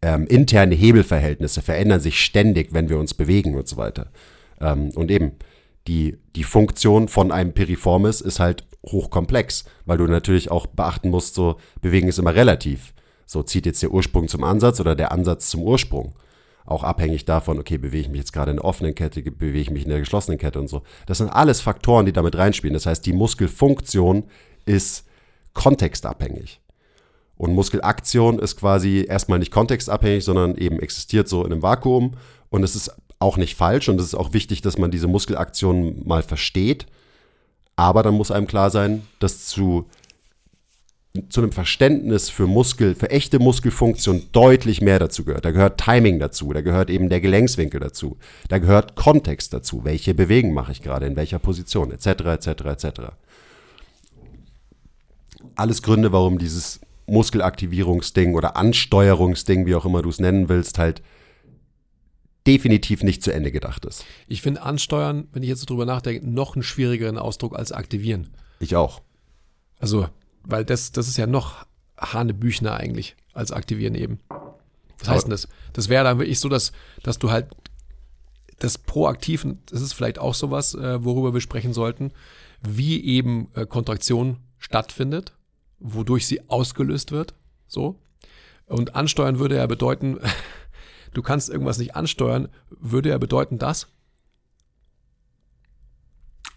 [0.00, 4.06] Ähm, interne Hebelverhältnisse verändern sich ständig, wenn wir uns bewegen und so weiter.
[4.60, 5.32] Ähm, und eben,
[5.88, 11.34] die, die Funktion von einem Piriformis ist halt hochkomplex, weil du natürlich auch beachten musst,
[11.34, 12.94] so, Bewegen ist immer relativ.
[13.26, 16.14] So, zieht jetzt der Ursprung zum Ansatz oder der Ansatz zum Ursprung?
[16.64, 19.70] Auch abhängig davon, okay, bewege ich mich jetzt gerade in der offenen Kette, bewege ich
[19.70, 20.82] mich in der geschlossenen Kette und so.
[21.06, 22.74] Das sind alles Faktoren, die damit reinspielen.
[22.74, 24.24] Das heißt, die Muskelfunktion
[24.68, 25.04] ist
[25.54, 26.60] kontextabhängig.
[27.36, 32.14] Und Muskelaktion ist quasi erstmal nicht kontextabhängig, sondern eben existiert so in einem Vakuum.
[32.50, 36.06] Und es ist auch nicht falsch und es ist auch wichtig, dass man diese Muskelaktion
[36.06, 36.86] mal versteht.
[37.76, 39.86] Aber dann muss einem klar sein, dass zu,
[41.28, 45.44] zu einem Verständnis für Muskel, für echte Muskelfunktion deutlich mehr dazu gehört.
[45.44, 50.14] Da gehört Timing dazu, da gehört eben der Gelenkswinkel dazu, da gehört Kontext dazu, welche
[50.14, 52.90] Bewegung mache ich gerade, in welcher Position, etc., etc., etc
[55.58, 61.02] alles Gründe, warum dieses Muskelaktivierungsding oder Ansteuerungsding, wie auch immer du es nennen willst, halt
[62.46, 64.04] definitiv nicht zu Ende gedacht ist.
[64.26, 68.28] Ich finde Ansteuern, wenn ich jetzt so drüber nachdenke, noch einen schwierigeren Ausdruck als aktivieren.
[68.60, 69.02] Ich auch.
[69.78, 70.08] Also,
[70.44, 71.66] weil das, das ist ja noch
[71.98, 74.20] Hanebüchner eigentlich als aktivieren eben.
[74.98, 75.48] Was heißt denn das?
[75.72, 77.46] Das wäre dann wirklich so, dass, dass du halt
[78.58, 82.12] das Proaktiven, das ist vielleicht auch sowas, äh, worüber wir sprechen sollten,
[82.62, 85.34] wie eben äh, Kontraktion stattfindet,
[85.78, 87.34] wodurch sie ausgelöst wird.
[87.66, 87.98] So.
[88.66, 90.18] Und ansteuern würde ja bedeuten,
[91.14, 93.88] du kannst irgendwas nicht ansteuern, würde ja bedeuten das?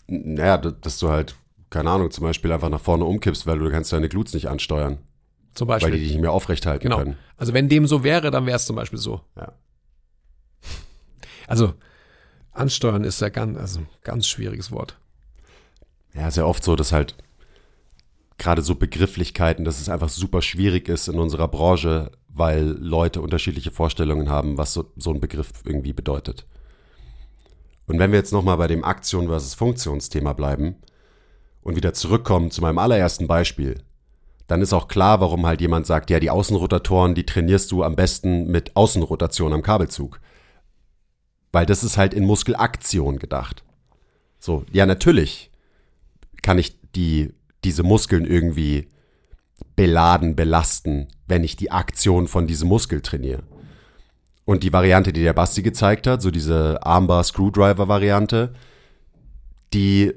[0.08, 1.36] Naja, dass du halt,
[1.70, 4.98] keine Ahnung, zum Beispiel einfach nach vorne umkippst, weil du kannst deine Glutes nicht ansteuern.
[5.54, 5.92] Zum Beispiel.
[5.92, 6.98] Weil die dich nicht mehr aufrecht halten genau.
[6.98, 7.18] können.
[7.38, 9.22] Also wenn dem so wäre, dann wäre es zum Beispiel so.
[9.36, 9.54] Ja.
[11.48, 11.74] Also
[12.52, 14.98] ansteuern ist ja ganz, also ganz schwieriges Wort.
[16.14, 17.16] Ja, ja oft so, dass halt
[18.42, 23.70] gerade so Begrifflichkeiten, dass es einfach super schwierig ist in unserer Branche, weil Leute unterschiedliche
[23.70, 26.48] Vorstellungen haben, was so, so ein Begriff irgendwie bedeutet.
[27.86, 30.78] Und wenn wir jetzt nochmal bei dem Aktion versus Funktionsthema bleiben
[31.62, 33.84] und wieder zurückkommen zu meinem allerersten Beispiel,
[34.48, 37.96] dann ist auch klar, warum halt jemand sagt, ja, die Außenrotatoren, die trainierst du am
[37.96, 40.20] besten mit Außenrotation am Kabelzug.
[41.52, 43.64] Weil das ist halt in Muskelaktion gedacht.
[44.40, 45.52] So, ja, natürlich
[46.42, 48.90] kann ich die, diese Muskeln irgendwie
[49.76, 53.44] beladen, belasten, wenn ich die Aktion von diesem Muskel trainiere.
[54.46, 58.54] Und die Variante, die der Basti gezeigt hat, so diese Armbar-Screwdriver-Variante,
[59.74, 60.14] die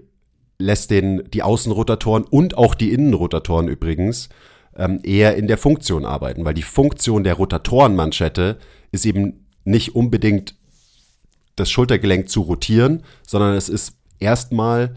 [0.59, 4.29] lässt den, die Außenrotatoren und auch die Innenrotatoren übrigens
[4.77, 8.59] ähm, eher in der Funktion arbeiten, weil die Funktion der Rotatorenmanschette
[8.93, 10.57] ist eben nicht unbedingt
[11.57, 14.97] das Schultergelenk zu rotieren, sondern es ist erstmal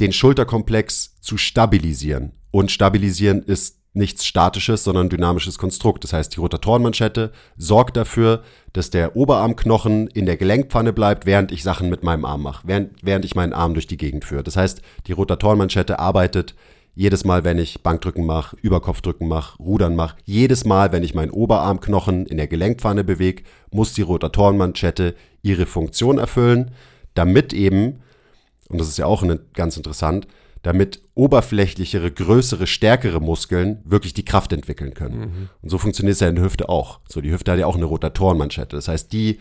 [0.00, 2.32] den Schulterkomplex zu stabilisieren.
[2.50, 6.04] Und stabilisieren ist nichts Statisches, sondern dynamisches Konstrukt.
[6.04, 11.62] Das heißt, die Rotatorenmanschette sorgt dafür, dass der Oberarmknochen in der Gelenkpfanne bleibt, während ich
[11.62, 14.44] Sachen mit meinem Arm mache, während, während ich meinen Arm durch die Gegend führe.
[14.44, 16.54] Das heißt, die Rotatorenmanschette arbeitet
[16.94, 21.30] jedes Mal, wenn ich Bankdrücken mache, Überkopfdrücken mache, Rudern mache, jedes Mal, wenn ich meinen
[21.30, 26.72] Oberarmknochen in der Gelenkpfanne bewege, muss die Rotatorenmanschette ihre Funktion erfüllen,
[27.14, 28.00] damit eben,
[28.68, 30.26] und das ist ja auch ganz interessant,
[30.62, 35.18] damit oberflächlichere, größere, stärkere Muskeln wirklich die Kraft entwickeln können.
[35.18, 35.48] Mhm.
[35.62, 37.00] Und so funktioniert es ja in der Hüfte auch.
[37.08, 38.76] So, die Hüfte hat ja auch eine Rotatorenmanschette.
[38.76, 39.38] Das heißt, die,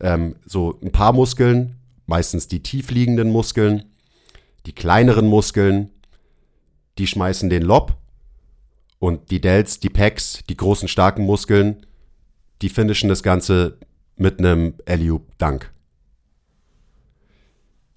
[0.00, 3.84] ähm, so ein paar Muskeln, meistens die tiefliegenden Muskeln,
[4.66, 5.90] die kleineren Muskeln,
[6.98, 7.96] die schmeißen den Lob
[8.98, 11.86] und die Delts, die Pecs, die großen, starken Muskeln,
[12.60, 13.78] die finishen das Ganze
[14.16, 15.72] mit einem Alley-Oop-Dank.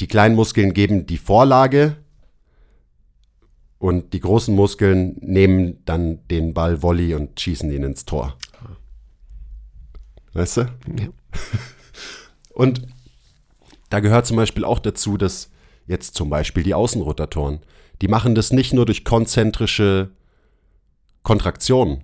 [0.01, 1.95] Die kleinen Muskeln geben die Vorlage
[3.77, 8.35] und die großen Muskeln nehmen dann den Ball Volley und schießen ihn ins Tor.
[10.33, 10.61] Weißt du?
[10.61, 11.07] Ja.
[12.53, 12.87] Und
[13.89, 15.49] da gehört zum Beispiel auch dazu, dass
[15.87, 17.59] jetzt zum Beispiel die Außenrotatoren,
[18.01, 20.11] die machen das nicht nur durch konzentrische
[21.23, 22.03] Kontraktionen,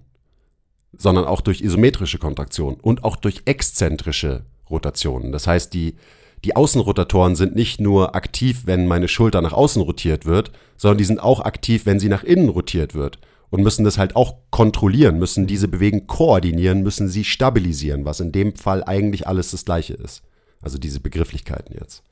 [0.97, 5.31] sondern auch durch isometrische Kontraktionen und auch durch exzentrische Rotationen.
[5.31, 5.95] Das heißt, die
[6.43, 11.05] die Außenrotatoren sind nicht nur aktiv, wenn meine Schulter nach außen rotiert wird, sondern die
[11.05, 13.19] sind auch aktiv, wenn sie nach innen rotiert wird
[13.49, 18.31] und müssen das halt auch kontrollieren, müssen diese Bewegung koordinieren, müssen sie stabilisieren, was in
[18.31, 20.21] dem Fall eigentlich alles das gleiche ist.
[20.61, 22.03] Also diese Begrifflichkeiten jetzt.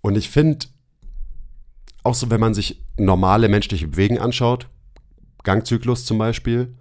[0.00, 0.66] Und ich finde,
[2.02, 4.68] auch so, wenn man sich normale menschliche Bewegungen anschaut,
[5.42, 6.74] Gangzyklus zum Beispiel,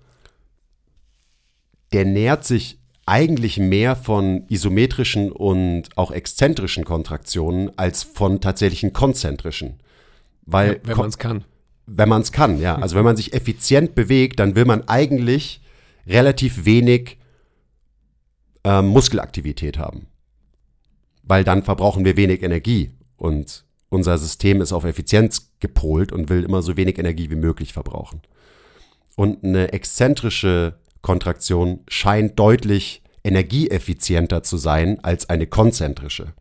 [1.93, 9.79] der nährt sich eigentlich mehr von isometrischen und auch exzentrischen Kontraktionen als von tatsächlichen konzentrischen.
[10.45, 11.43] Weil, ja, wenn man es kann.
[11.85, 12.75] Wenn man es kann, ja.
[12.81, 15.61] Also wenn man sich effizient bewegt, dann will man eigentlich
[16.07, 17.17] relativ wenig
[18.63, 20.07] äh, Muskelaktivität haben.
[21.23, 26.43] Weil dann verbrauchen wir wenig Energie und unser System ist auf Effizienz gepolt und will
[26.43, 28.21] immer so wenig Energie wie möglich verbrauchen.
[29.15, 36.33] Und eine exzentrische Kontraktion scheint deutlich energieeffizienter zu sein als eine konzentrische.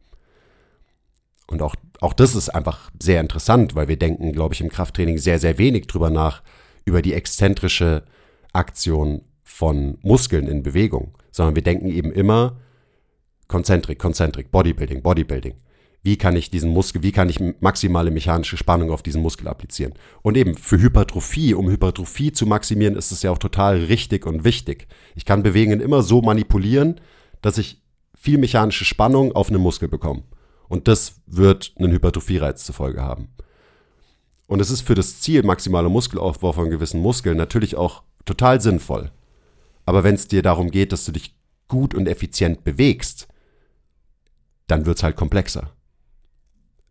[1.47, 5.19] Und auch, auch das ist einfach sehr interessant, weil wir denken, glaube ich, im Krafttraining
[5.19, 6.43] sehr, sehr wenig drüber nach,
[6.85, 8.05] über die exzentrische
[8.53, 12.57] Aktion von Muskeln in Bewegung, sondern wir denken eben immer
[13.49, 15.55] Konzentrik, Konzentrik, Bodybuilding, Bodybuilding
[16.03, 19.95] wie kann ich diesen Muskel, wie kann ich maximale mechanische Spannung auf diesen Muskel applizieren.
[20.23, 24.45] Und eben für Hypertrophie, um Hypertrophie zu maximieren, ist es ja auch total richtig und
[24.45, 24.89] wichtig.
[25.15, 27.01] Ich kann Bewegungen immer so manipulieren,
[27.41, 27.81] dass ich
[28.17, 30.25] viel mechanische Spannung auf einen Muskel bekomme.
[30.69, 33.29] Und das wird einen Hypertrophie-Reiz zur Folge haben.
[34.49, 39.13] Und es ist für das Ziel maximaler Muskelaufbau von gewissen Muskeln natürlich auch total sinnvoll.
[39.87, 41.37] Aber wenn es dir darum geht, dass du dich
[41.69, 43.29] gut und effizient bewegst,
[44.67, 45.73] dann wird es halt komplexer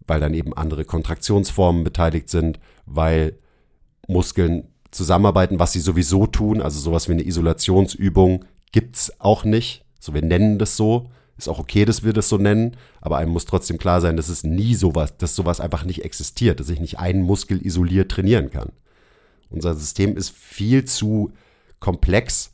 [0.08, 3.38] weil dann eben andere Kontraktionsformen beteiligt sind, weil
[4.08, 6.62] Muskeln zusammenarbeiten, was sie sowieso tun.
[6.62, 9.86] Also sowas wie eine Isolationsübung gibt es auch nicht.
[10.00, 11.10] So, wir nennen das so.
[11.38, 14.30] Ist auch okay, dass wir das so nennen, aber einem muss trotzdem klar sein, dass
[14.30, 18.52] es nie sowas, dass sowas einfach nicht existiert, dass ich nicht einen Muskel isoliert trainieren
[18.52, 18.72] kann.
[19.50, 21.32] Unser System ist viel zu
[21.80, 22.54] komplex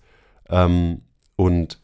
[0.50, 1.02] ähm,
[1.36, 1.82] und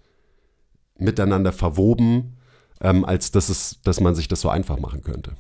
[0.98, 2.38] miteinander verwoben,
[2.80, 5.36] ähm, als dass, es, dass man sich das so einfach machen könnte.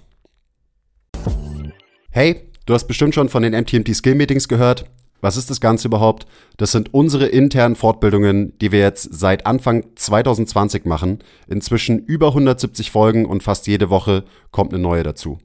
[2.15, 4.86] Hey, du hast bestimmt schon von den MTMT Skill Meetings gehört.
[5.21, 6.28] Was ist das Ganze überhaupt?
[6.58, 11.23] Das sind unsere internen Fortbildungen, die wir jetzt seit Anfang 2020 machen.
[11.47, 15.39] Inzwischen über 170 Folgen und fast jede Woche kommt eine neue dazu.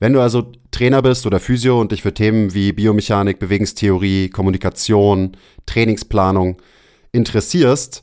[0.00, 5.34] Wenn du also Trainer bist oder Physio und dich für Themen wie Biomechanik, Bewegungstheorie, Kommunikation,
[5.64, 6.58] Trainingsplanung
[7.12, 8.02] interessierst,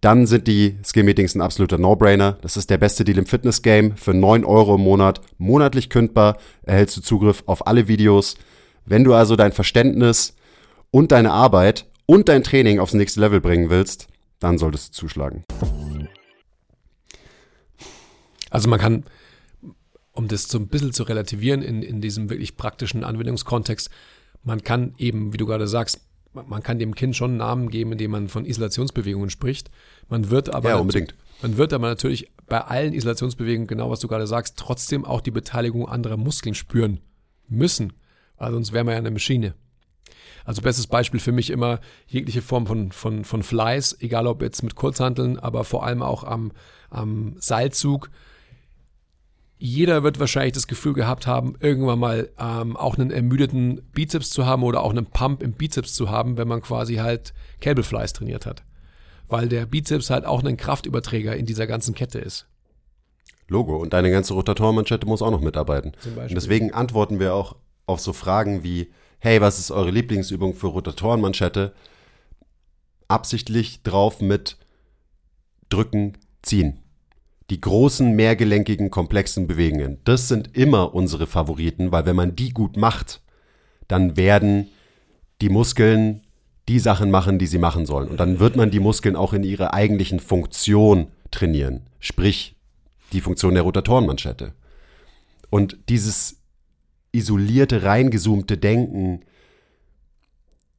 [0.00, 2.38] dann sind die Skill-Meetings ein absoluter No-Brainer.
[2.40, 3.96] Das ist der beste Deal im Fitness-Game.
[3.96, 8.36] Für 9 Euro im Monat, monatlich kündbar, erhältst du Zugriff auf alle Videos.
[8.84, 10.36] Wenn du also dein Verständnis
[10.90, 14.06] und deine Arbeit und dein Training aufs nächste Level bringen willst,
[14.38, 15.44] dann solltest du zuschlagen.
[18.50, 19.04] Also man kann,
[20.12, 23.90] um das so ein bisschen zu relativieren in, in diesem wirklich praktischen Anwendungskontext,
[24.44, 26.00] man kann eben, wie du gerade sagst,
[26.32, 29.70] man kann dem Kind schon einen Namen geben, indem man von Isolationsbewegungen spricht.
[30.08, 31.14] Man wird aber, ja, unbedingt.
[31.42, 35.30] man wird aber natürlich bei allen Isolationsbewegungen, genau was du gerade sagst, trotzdem auch die
[35.30, 37.00] Beteiligung anderer Muskeln spüren
[37.48, 37.92] müssen.
[38.36, 39.54] Also sonst wären wir ja eine Maschine.
[40.44, 44.62] Also bestes Beispiel für mich immer jegliche Form von, von, von Fleiß, egal ob jetzt
[44.62, 46.52] mit Kurzhanteln, aber vor allem auch am,
[46.88, 48.10] am Seilzug.
[49.58, 54.46] Jeder wird wahrscheinlich das Gefühl gehabt haben, irgendwann mal ähm, auch einen ermüdeten Bizeps zu
[54.46, 58.46] haben oder auch einen Pump im Bizeps zu haben, wenn man quasi halt Cable trainiert
[58.46, 58.62] hat.
[59.26, 62.46] Weil der Bizeps halt auch ein Kraftüberträger in dieser ganzen Kette ist.
[63.48, 63.76] Logo.
[63.76, 65.92] Und deine ganze Rotatormanschette muss auch noch mitarbeiten.
[66.16, 70.68] Und deswegen antworten wir auch auf so Fragen wie, hey, was ist eure Lieblingsübung für
[70.68, 71.74] Rotatorenmanschette?
[73.08, 74.58] Absichtlich drauf mit
[75.70, 76.82] drücken, ziehen.
[77.50, 79.98] Die großen, mehrgelenkigen, komplexen Bewegungen.
[80.04, 83.22] Das sind immer unsere Favoriten, weil wenn man die gut macht,
[83.86, 84.68] dann werden
[85.40, 86.22] die Muskeln
[86.68, 88.08] die Sachen machen, die sie machen sollen.
[88.08, 91.86] Und dann wird man die Muskeln auch in ihrer eigentlichen Funktion trainieren.
[91.98, 92.56] Sprich,
[93.12, 94.52] die Funktion der Rotatorenmanschette.
[95.48, 96.42] Und dieses
[97.12, 99.22] isolierte, reingezoomte Denken,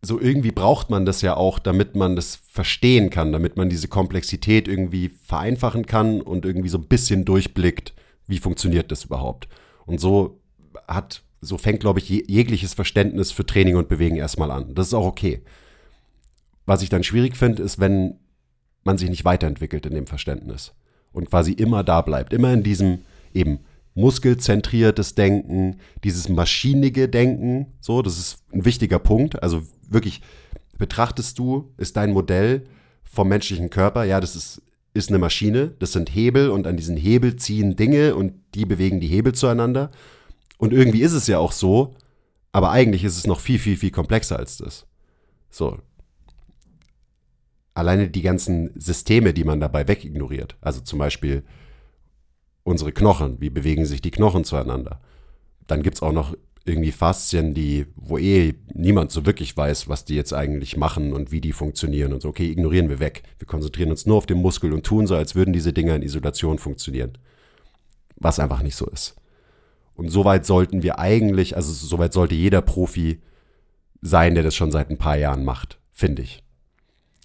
[0.01, 3.89] so irgendwie braucht man das ja auch, damit man das verstehen kann, damit man diese
[3.89, 7.93] Komplexität irgendwie vereinfachen kann und irgendwie so ein bisschen durchblickt,
[8.27, 9.49] wie funktioniert das überhaupt.
[9.85, 10.39] Und so
[10.87, 14.73] hat, so fängt, glaube ich, jegliches Verständnis für Training und Bewegen erstmal an.
[14.73, 15.41] Das ist auch okay.
[16.65, 18.19] Was ich dann schwierig finde, ist, wenn
[18.83, 20.73] man sich nicht weiterentwickelt in dem Verständnis
[21.11, 22.99] und quasi immer da bleibt, immer in diesem
[23.33, 23.59] eben
[23.95, 29.41] muskelzentriertes Denken, dieses maschinige Denken, so, das ist ein wichtiger Punkt.
[29.43, 30.21] Also wirklich,
[30.77, 32.65] betrachtest du, ist dein Modell
[33.03, 34.61] vom menschlichen Körper, ja, das ist,
[34.93, 38.99] ist eine Maschine, das sind Hebel und an diesen Hebel ziehen Dinge und die bewegen
[38.99, 39.91] die Hebel zueinander.
[40.57, 41.95] Und irgendwie ist es ja auch so,
[42.51, 44.85] aber eigentlich ist es noch viel, viel, viel komplexer als das.
[45.49, 45.77] So.
[47.73, 50.57] Alleine die ganzen Systeme, die man dabei wegignoriert.
[50.59, 51.43] Also zum Beispiel
[52.63, 54.99] unsere Knochen, wie bewegen sich die Knochen zueinander.
[55.67, 60.05] Dann gibt es auch noch irgendwie Faszien, die, wo eh niemand so wirklich weiß, was
[60.05, 62.29] die jetzt eigentlich machen und wie die funktionieren und so.
[62.29, 63.23] Okay, ignorieren wir weg.
[63.39, 66.01] Wir konzentrieren uns nur auf den Muskel und tun so, als würden diese Dinger in
[66.01, 67.17] Isolation funktionieren.
[68.17, 69.15] Was einfach nicht so ist.
[69.95, 73.19] Und soweit sollten wir eigentlich, also soweit sollte jeder Profi
[74.01, 76.43] sein, der das schon seit ein paar Jahren macht, finde ich.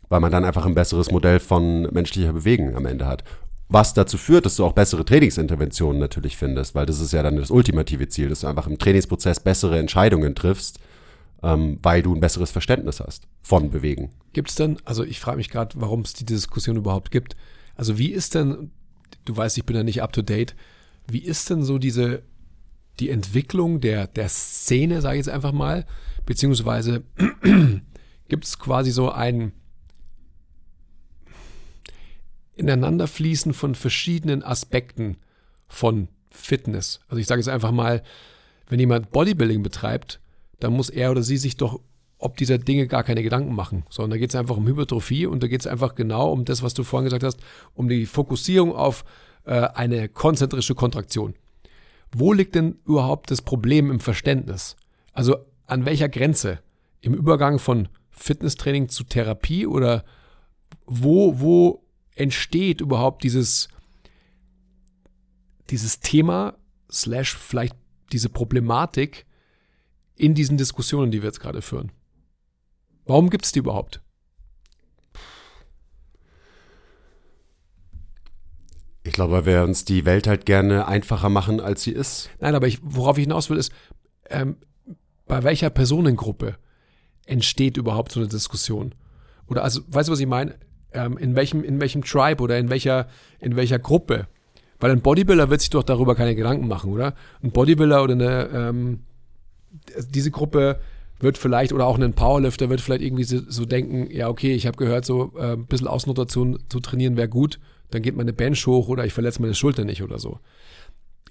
[0.09, 3.25] Weil man dann einfach ein besseres Modell von menschlicher Bewegung am Ende hat.
[3.69, 7.37] Was dazu führt, dass du auch bessere Trainingsinterventionen natürlich findest, weil das ist ja dann
[7.37, 10.79] das ultimative Ziel, dass du einfach im Trainingsprozess bessere Entscheidungen triffst,
[11.43, 14.11] ähm, weil du ein besseres Verständnis hast von Bewegen.
[14.33, 17.37] Gibt es denn, also ich frage mich gerade, warum es die Diskussion überhaupt gibt.
[17.75, 18.71] Also wie ist denn,
[19.25, 20.55] du weißt, ich bin ja nicht up to date,
[21.07, 22.23] wie ist denn so diese,
[23.01, 25.87] die Entwicklung der, der Szene, sage ich jetzt einfach mal,
[26.27, 27.03] beziehungsweise
[28.29, 29.53] gibt es quasi so ein,
[32.57, 35.17] Ineinanderfließen von verschiedenen Aspekten
[35.69, 37.01] von Fitness.
[37.09, 38.03] Also ich sage jetzt einfach mal,
[38.69, 40.21] wenn jemand Bodybuilding betreibt,
[40.61, 41.81] dann muss er oder sie sich doch
[42.25, 45.43] ob dieser Dinge gar keine Gedanken machen, sondern da geht es einfach um Hypertrophie und
[45.43, 47.39] da geht es einfach genau um das, was du vorhin gesagt hast,
[47.75, 49.05] um die Fokussierung auf
[49.45, 51.35] äh, eine konzentrische Kontraktion.
[52.13, 54.77] Wo liegt denn überhaupt das Problem im Verständnis?
[55.13, 55.37] Also
[55.67, 56.61] an welcher Grenze?
[57.03, 60.05] Im Übergang von Fitnesstraining zu Therapie oder
[60.87, 61.84] wo, wo
[62.15, 63.69] entsteht überhaupt dieses,
[65.71, 66.57] dieses Thema,
[66.91, 67.77] slash vielleicht
[68.13, 69.27] diese Problematik
[70.17, 71.93] in diesen Diskussionen, die wir jetzt gerade führen?
[73.07, 74.01] Warum gibt es die überhaupt?
[79.07, 82.31] Ich glaube, weil wir uns die Welt halt gerne einfacher machen, als sie ist.
[82.41, 83.71] Nein, aber ich, worauf ich hinaus will, ist,
[84.31, 84.57] ähm,
[85.27, 86.57] bei welcher Personengruppe
[87.27, 88.95] entsteht überhaupt so eine Diskussion?
[89.47, 90.59] Oder also, weißt du, was ich meine?
[90.95, 93.09] Ähm, in welchem, in welchem Tribe oder in welcher,
[93.41, 94.27] in welcher Gruppe?
[94.81, 97.15] Weil ein Bodybuilder wird sich doch darüber keine Gedanken machen, oder?
[97.43, 99.01] Ein Bodybuilder oder eine, ähm,
[100.11, 100.81] diese Gruppe
[101.21, 104.67] wird vielleicht, oder auch ein Powerlifter wird vielleicht irgendwie so, so denken, ja, okay, ich
[104.67, 108.67] habe gehört, so äh, ein bisschen Ausnutation zu trainieren wäre gut, dann geht meine Bench
[108.67, 110.39] hoch oder ich verletze meine Schulter nicht oder so.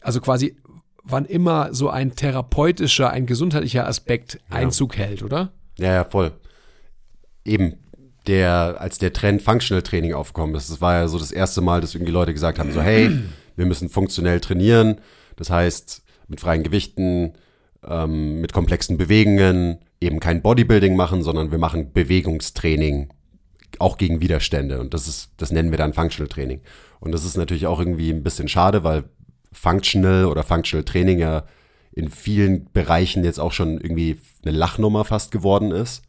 [0.02, 0.56] Also quasi,
[1.04, 4.58] wann immer so ein therapeutischer, ein gesundheitlicher Aspekt Ja.
[4.58, 5.52] Einzug hält, oder?
[5.78, 6.32] Ja, ja, voll.
[7.46, 7.76] Eben,
[8.28, 11.82] der, als der Trend Functional Training aufgekommen ist, das war ja so das erste Mal,
[11.82, 13.12] dass irgendwie Leute gesagt haben, so, hey,
[13.56, 15.02] wir müssen funktionell trainieren.
[15.36, 17.34] Das heißt, mit freien Gewichten,
[17.86, 23.10] ähm, mit komplexen Bewegungen, eben kein Bodybuilding machen, sondern wir machen Bewegungstraining,
[23.80, 24.80] auch gegen Widerstände.
[24.80, 26.62] Und das ist, das nennen wir dann Functional Training.
[27.00, 29.06] Und das ist natürlich auch irgendwie ein bisschen schade, weil
[29.52, 31.44] Functional oder Functional Training ja
[31.92, 36.04] in vielen Bereichen jetzt auch schon irgendwie eine Lachnummer fast geworden ist,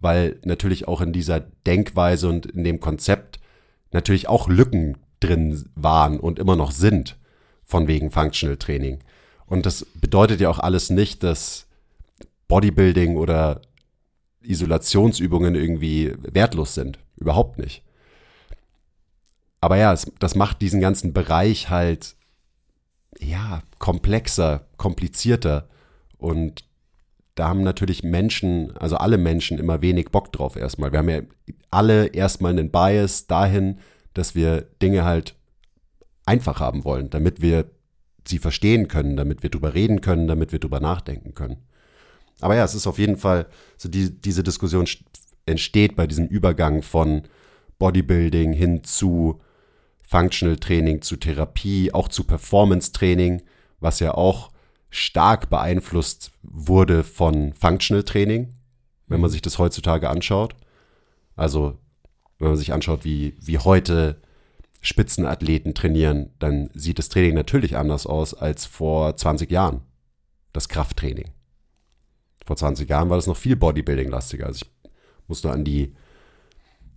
[0.00, 3.40] weil natürlich auch in dieser Denkweise und in dem Konzept
[3.92, 7.18] natürlich auch Lücken drin waren und immer noch sind
[7.64, 9.00] von wegen Functional Training.
[9.46, 11.66] Und das bedeutet ja auch alles nicht, dass
[12.48, 13.60] Bodybuilding oder
[14.42, 16.98] Isolationsübungen irgendwie wertlos sind.
[17.16, 17.82] Überhaupt nicht.
[19.60, 22.16] Aber ja, es, das macht diesen ganzen Bereich halt
[23.18, 25.68] ja, komplexer, komplizierter.
[26.16, 26.64] Und
[27.40, 30.92] da haben natürlich Menschen, also alle Menschen, immer wenig Bock drauf erstmal.
[30.92, 31.22] Wir haben ja
[31.70, 33.78] alle erstmal einen Bias dahin,
[34.12, 35.36] dass wir Dinge halt
[36.26, 37.64] einfach haben wollen, damit wir
[38.28, 41.56] sie verstehen können, damit wir drüber reden können, damit wir drüber nachdenken können.
[42.42, 43.46] Aber ja, es ist auf jeden Fall,
[43.78, 45.04] so die, diese Diskussion st-
[45.46, 47.22] entsteht bei diesem Übergang von
[47.78, 49.40] Bodybuilding hin zu
[50.02, 53.40] Functional Training, zu Therapie, auch zu Performance Training,
[53.80, 54.50] was ja auch
[54.90, 58.54] stark beeinflusst wurde von Functional Training,
[59.06, 60.54] wenn man sich das heutzutage anschaut.
[61.36, 61.78] Also,
[62.38, 64.20] wenn man sich anschaut, wie, wie heute
[64.80, 69.82] Spitzenathleten trainieren, dann sieht das Training natürlich anders aus als vor 20 Jahren.
[70.52, 71.30] Das Krafttraining.
[72.44, 74.46] Vor 20 Jahren war das noch viel Bodybuilding-lastiger.
[74.46, 74.90] Also ich
[75.28, 75.94] muss nur an die,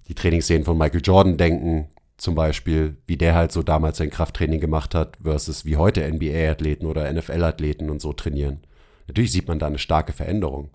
[0.07, 1.89] die Trainingsszenen von Michael Jordan denken,
[2.23, 6.85] zum Beispiel, wie der halt so damals sein Krafttraining gemacht hat, versus wie heute NBA-Athleten
[6.85, 8.61] oder NFL-Athleten und so trainieren.
[9.07, 10.71] Natürlich sieht man da eine starke Veränderung.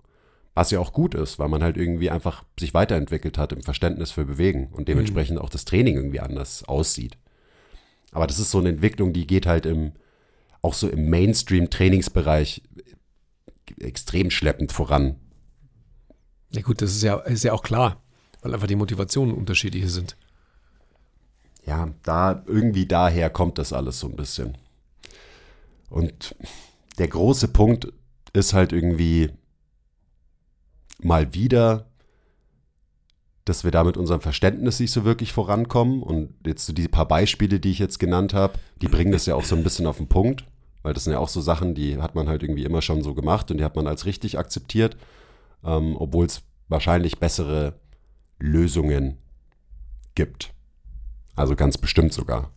[0.53, 4.11] Was ja auch gut ist, weil man halt irgendwie einfach sich weiterentwickelt hat im Verständnis
[4.11, 7.17] für Bewegen und dementsprechend auch das Training irgendwie anders aussieht.
[8.11, 9.93] Aber das ist so eine Entwicklung, die geht halt im,
[10.61, 12.61] auch so im Mainstream-Trainingsbereich
[13.79, 15.15] extrem schleppend voran.
[16.51, 18.01] Ja gut, das ist ja, ist ja auch klar,
[18.41, 20.17] weil einfach die Motivationen unterschiedliche sind.
[21.69, 24.57] Ja, da irgendwie daher kommt das alles so ein bisschen.
[25.87, 26.35] Und
[26.97, 27.93] der große Punkt
[28.33, 29.29] ist halt irgendwie
[30.99, 31.85] mal wieder,
[33.45, 36.01] dass wir da mit unserem Verständnis nicht so wirklich vorankommen.
[36.01, 39.35] Und jetzt so die paar Beispiele, die ich jetzt genannt habe, die bringen das ja
[39.35, 40.45] auch so ein bisschen auf den Punkt,
[40.81, 43.13] weil das sind ja auch so Sachen, die hat man halt irgendwie immer schon so
[43.13, 44.97] gemacht und die hat man als richtig akzeptiert,
[45.63, 47.75] ähm, obwohl es wahrscheinlich bessere
[48.39, 49.19] Lösungen
[50.15, 50.51] gibt.
[51.35, 52.51] Also ganz bestimmt sogar.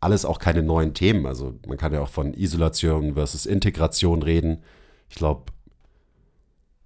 [0.00, 1.26] Alles auch keine neuen Themen.
[1.26, 4.62] Also man kann ja auch von Isolation versus Integration reden.
[5.08, 5.52] Ich glaube,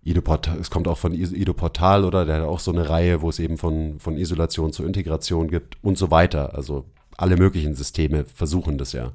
[0.02, 2.24] es kommt auch von Ido Portal, oder?
[2.24, 5.76] Der hat auch so eine Reihe, wo es eben von, von Isolation zu Integration gibt
[5.82, 6.54] und so weiter.
[6.54, 9.12] Also alle möglichen Systeme versuchen das ja.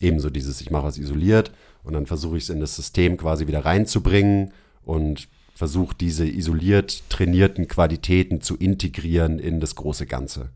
[0.00, 1.52] Ebenso dieses, ich mache was isoliert
[1.84, 7.08] und dann versuche ich es in das System quasi wieder reinzubringen und versuche diese isoliert
[7.10, 10.48] trainierten Qualitäten zu integrieren in das große Ganze.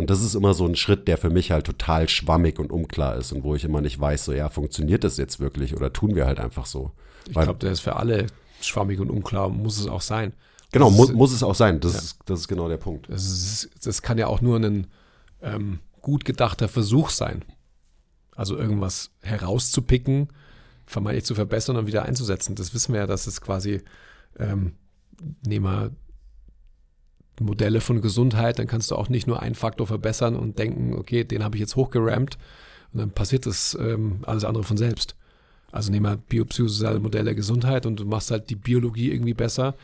[0.00, 3.16] Und das ist immer so ein Schritt, der für mich halt total schwammig und unklar
[3.16, 6.14] ist und wo ich immer nicht weiß, so ja, funktioniert das jetzt wirklich oder tun
[6.14, 6.90] wir halt einfach so.
[7.26, 8.26] Ich glaube, der ist für alle
[8.60, 10.32] schwammig und unklar, muss es auch sein.
[10.72, 11.80] Genau, mu ist- muss es auch sein.
[11.80, 11.98] Das, Ja.
[11.98, 13.08] ist, das ist genau der Punkt.
[13.10, 14.86] Das, ist, das kann ja auch nur ein
[15.42, 17.44] ähm, gut gedachter Versuch sein.
[18.34, 20.28] Also irgendwas herauszupicken,
[20.86, 22.54] vermeintlich zu verbessern und wieder einzusetzen.
[22.54, 23.82] Das wissen wir ja, dass es quasi,
[24.38, 24.72] ähm,
[25.46, 25.90] nehmen wir
[27.40, 31.24] Modelle von Gesundheit, dann kannst du auch nicht nur einen Faktor verbessern und denken, okay,
[31.24, 32.38] den habe ich jetzt hochgerammt
[32.92, 35.16] und dann passiert das ähm, alles andere von selbst.
[35.72, 39.74] Also nehmen wir biopsychosoziale Modelle Gesundheit und du machst halt die Biologie irgendwie besser,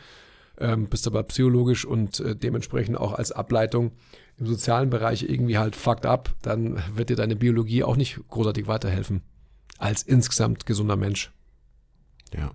[0.59, 3.91] ähm, bist aber psychologisch und äh, dementsprechend auch als Ableitung
[4.37, 8.67] im sozialen Bereich irgendwie halt fucked up, dann wird dir deine Biologie auch nicht großartig
[8.67, 9.21] weiterhelfen.
[9.79, 11.31] Als insgesamt gesunder Mensch.
[12.33, 12.51] Ja.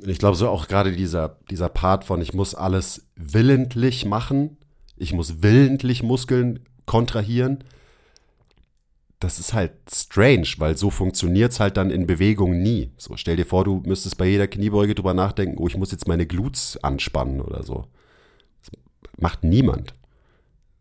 [0.00, 4.56] Und ich glaube so auch gerade dieser, dieser Part von, ich muss alles willentlich machen,
[4.96, 7.64] ich muss willentlich Muskeln kontrahieren.
[9.20, 12.90] Das ist halt strange, weil so funktioniert es halt dann in Bewegung nie.
[12.96, 16.08] So, stell dir vor, du müsstest bei jeder Kniebeuge drüber nachdenken, oh, ich muss jetzt
[16.08, 17.86] meine Glutes anspannen oder so.
[18.62, 18.72] Das
[19.18, 19.94] macht niemand.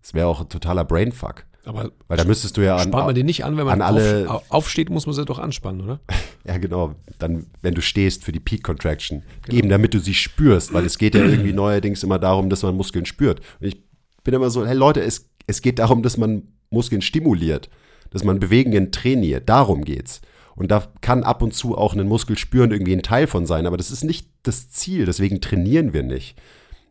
[0.01, 1.45] Das wäre auch ein totaler Brainfuck.
[1.64, 3.95] Aber Weil da müsstest du ja an, spannt man den nicht an, wenn man an
[3.95, 5.99] alle- auf, aufsteht, muss man sie doch anspannen, oder?
[6.43, 6.95] Ja, genau.
[7.20, 9.22] Dann, wenn du stehst für die Peak Contraction.
[9.47, 12.76] Eben damit du sie spürst, weil es geht ja irgendwie neuerdings immer darum, dass man
[12.76, 13.41] Muskeln spürt.
[13.59, 13.84] Und ich
[14.24, 17.70] bin immer so, hey Leute, es, es geht darum, dass man Muskeln stimuliert,
[18.09, 19.47] dass man Bewegungen trainiert.
[19.49, 20.22] Darum geht's.
[20.55, 23.68] Und da kann ab und zu auch ein Muskel spüren irgendwie ein Teil von sein,
[23.68, 26.36] aber das ist nicht das Ziel, deswegen trainieren wir nicht.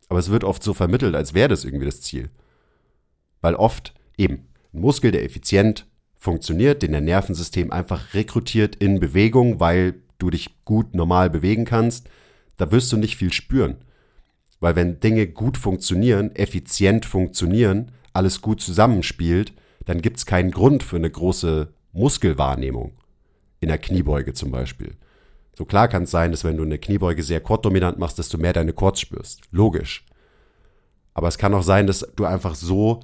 [0.09, 2.31] Aber es wird oft so vermittelt, als wäre das irgendwie das Ziel.
[3.41, 9.59] Weil oft eben ein Muskel, der effizient funktioniert, den dein Nervensystem einfach rekrutiert in Bewegung,
[9.59, 12.09] weil du dich gut normal bewegen kannst,
[12.57, 13.77] da wirst du nicht viel spüren.
[14.61, 19.55] Weil wenn Dinge gut funktionieren, effizient funktionieren, alles gut zusammenspielt,
[19.87, 22.93] dann gibt es keinen Grund für eine große Muskelwahrnehmung.
[23.61, 24.97] In der Kniebeuge zum Beispiel.
[25.55, 28.39] So klar kann es sein, dass wenn du eine Kniebeuge sehr quad-dominant machst, dass du
[28.39, 29.43] mehr deine Quads spürst.
[29.51, 30.07] Logisch.
[31.12, 33.01] Aber es kann auch sein, dass du einfach so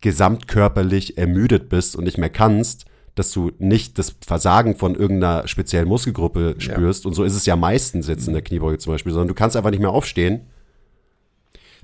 [0.00, 5.88] gesamtkörperlich ermüdet bist und nicht mehr kannst, dass du nicht das Versagen von irgendeiner speziellen
[5.88, 7.06] Muskelgruppe spürst.
[7.06, 9.56] Und so ist es ja meistens jetzt in der Kniebeuge zum Beispiel, sondern du kannst
[9.56, 10.42] einfach nicht mehr aufstehen.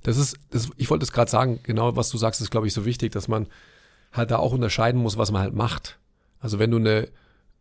[0.02, 2.74] Das ist, das, ich wollte es gerade sagen, genau was du sagst, ist, glaube ich,
[2.74, 3.46] so wichtig, dass man
[4.12, 5.98] halt da auch unterscheiden muss, was man halt macht.
[6.38, 7.08] Also wenn du eine,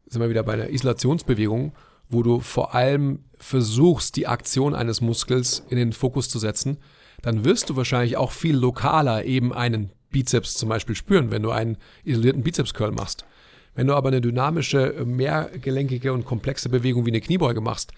[0.07, 1.71] sind wir wieder bei einer Isolationsbewegung,
[2.09, 6.77] wo du vor allem versuchst, die Aktion eines Muskels in den Fokus zu setzen,
[7.21, 11.51] dann wirst du wahrscheinlich auch viel lokaler eben einen Bizeps zum Beispiel spüren, wenn du
[11.51, 13.25] einen isolierten Bizeps-Curl machst.
[13.73, 17.93] Wenn du aber eine dynamische, mehrgelenkige und komplexe Bewegung wie eine Kniebeuge machst,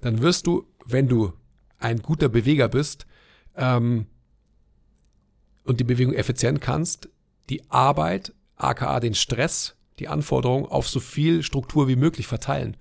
[0.00, 1.32] dann wirst du, wenn du
[1.78, 3.06] ein guter Beweger bist,
[3.56, 4.06] ähm,
[5.64, 7.10] und die Bewegung effizient kannst,
[7.50, 12.76] die Arbeit, aka den Stress, die Anforderungen auf so viel Struktur wie möglich verteilen,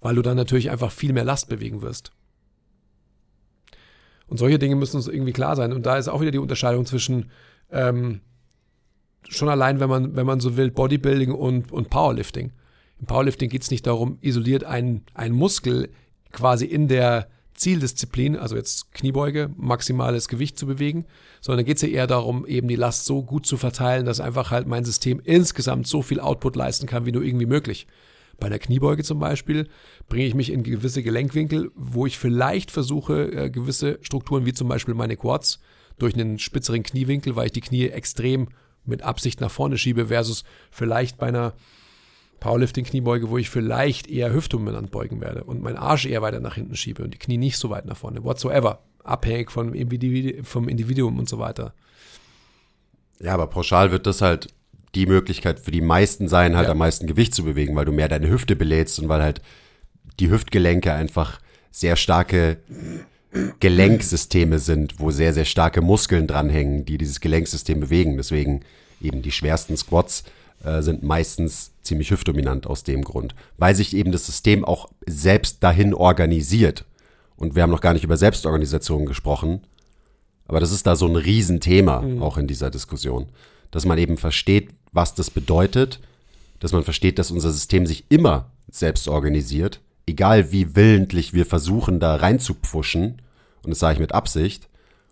[0.00, 2.12] weil du dann natürlich einfach viel mehr Last bewegen wirst.
[4.28, 5.72] Und solche Dinge müssen uns irgendwie klar sein.
[5.72, 7.30] Und da ist auch wieder die Unterscheidung zwischen
[7.70, 8.20] ähm,
[9.28, 12.52] schon allein, wenn man, wenn man so will, Bodybuilding und, und Powerlifting.
[13.00, 15.90] Im Powerlifting geht es nicht darum, isoliert einen, einen Muskel
[16.32, 21.06] quasi in der Zieldisziplin, also jetzt Kniebeuge, maximales Gewicht zu bewegen,
[21.40, 24.50] sondern geht es ja eher darum, eben die Last so gut zu verteilen, dass einfach
[24.50, 27.86] halt mein System insgesamt so viel Output leisten kann, wie nur irgendwie möglich.
[28.38, 29.68] Bei der Kniebeuge zum Beispiel
[30.08, 34.68] bringe ich mich in gewisse Gelenkwinkel, wo ich vielleicht versuche, äh, gewisse Strukturen wie zum
[34.68, 35.58] Beispiel meine Quads
[35.98, 38.48] durch einen spitzeren Kniewinkel, weil ich die Knie extrem
[38.84, 41.54] mit Absicht nach vorne schiebe, versus vielleicht bei einer
[42.40, 46.76] Powerlifting-Kniebeuge, wo ich vielleicht eher hüftdominant beugen werde und meinen Arsch eher weiter nach hinten
[46.76, 48.82] schiebe und die Knie nicht so weit nach vorne, whatsoever.
[49.02, 51.74] Abhängig vom Individu- vom Individuum und so weiter.
[53.20, 54.48] Ja, aber pauschal wird das halt
[54.94, 56.72] die Möglichkeit für die meisten sein, halt Ja.
[56.72, 59.40] am meisten Gewicht zu bewegen, weil du mehr deine Hüfte belädst und weil halt
[60.20, 61.40] die Hüftgelenke einfach
[61.70, 62.58] sehr starke
[63.60, 68.16] Gelenksysteme sind, wo sehr, sehr starke Muskeln dranhängen, die dieses Gelenksystem bewegen.
[68.16, 68.60] Deswegen
[69.00, 70.24] eben die schwersten Squats
[70.64, 75.62] äh, sind meistens ziemlich hüftdominant aus dem Grund, weil sich eben das System auch selbst
[75.62, 76.84] dahin organisiert.
[77.36, 79.60] Und wir haben noch gar nicht über Selbstorganisation gesprochen,
[80.48, 83.26] aber das ist da so ein Riesenthema auch in dieser Diskussion,
[83.70, 86.00] dass man eben versteht, was das bedeutet,
[86.60, 92.00] dass man versteht, dass unser System sich immer selbst organisiert, egal wie willentlich wir versuchen,
[92.00, 93.22] da reinzupfuschen.
[93.66, 94.68] Und das sage ich mit Absicht.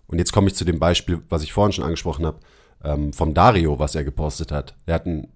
[0.07, 2.41] Und jetzt komme ich zu dem Beispiel, was ich vorhin schon angesprochen habe,
[2.83, 4.75] ähm, vom Dario, was er gepostet hat.
[4.87, 5.29] Er hat ein,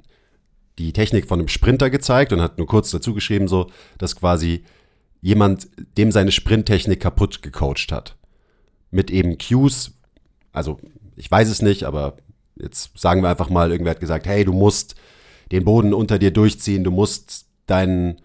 [0.78, 4.64] die Technik von einem Sprinter gezeigt und hat nur kurz dazu geschrieben, so, dass quasi
[5.20, 8.16] jemand dem seine Sprinttechnik kaputt gecoacht hat
[8.90, 9.92] mit eben Cues,
[10.52, 10.78] also
[11.16, 12.16] ich weiß es nicht, aber
[12.56, 14.94] jetzt sagen wir einfach mal, irgendwer hat gesagt, hey, du musst
[15.50, 18.20] den Boden unter dir durchziehen, du musst deinen,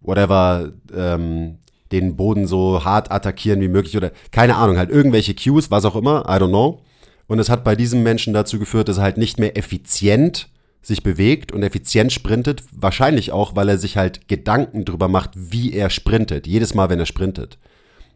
[0.00, 1.58] whatever, ähm,
[2.00, 5.96] den Boden so hart attackieren wie möglich oder keine Ahnung, halt irgendwelche Cues, was auch
[5.96, 6.82] immer, I don't know.
[7.26, 10.48] Und es hat bei diesem Menschen dazu geführt, dass er halt nicht mehr effizient
[10.82, 15.72] sich bewegt und effizient sprintet, wahrscheinlich auch, weil er sich halt Gedanken drüber macht, wie
[15.72, 17.58] er sprintet, jedes Mal, wenn er sprintet.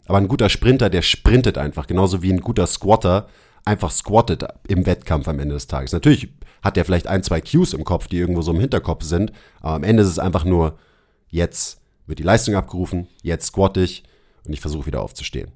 [0.07, 3.29] Aber ein guter Sprinter, der sprintet einfach, genauso wie ein guter Squatter
[3.64, 5.93] einfach squattet im Wettkampf am Ende des Tages.
[5.93, 6.29] Natürlich
[6.62, 9.76] hat er vielleicht ein, zwei Cues im Kopf, die irgendwo so im Hinterkopf sind, aber
[9.76, 10.79] am Ende ist es einfach nur,
[11.31, 14.03] jetzt wird die Leistung abgerufen, jetzt squatte ich
[14.45, 15.53] und ich versuche wieder aufzustehen.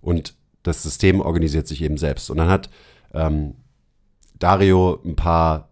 [0.00, 2.30] Und das System organisiert sich eben selbst.
[2.30, 2.70] Und dann hat
[3.14, 3.54] ähm,
[4.38, 5.68] Dario ein paar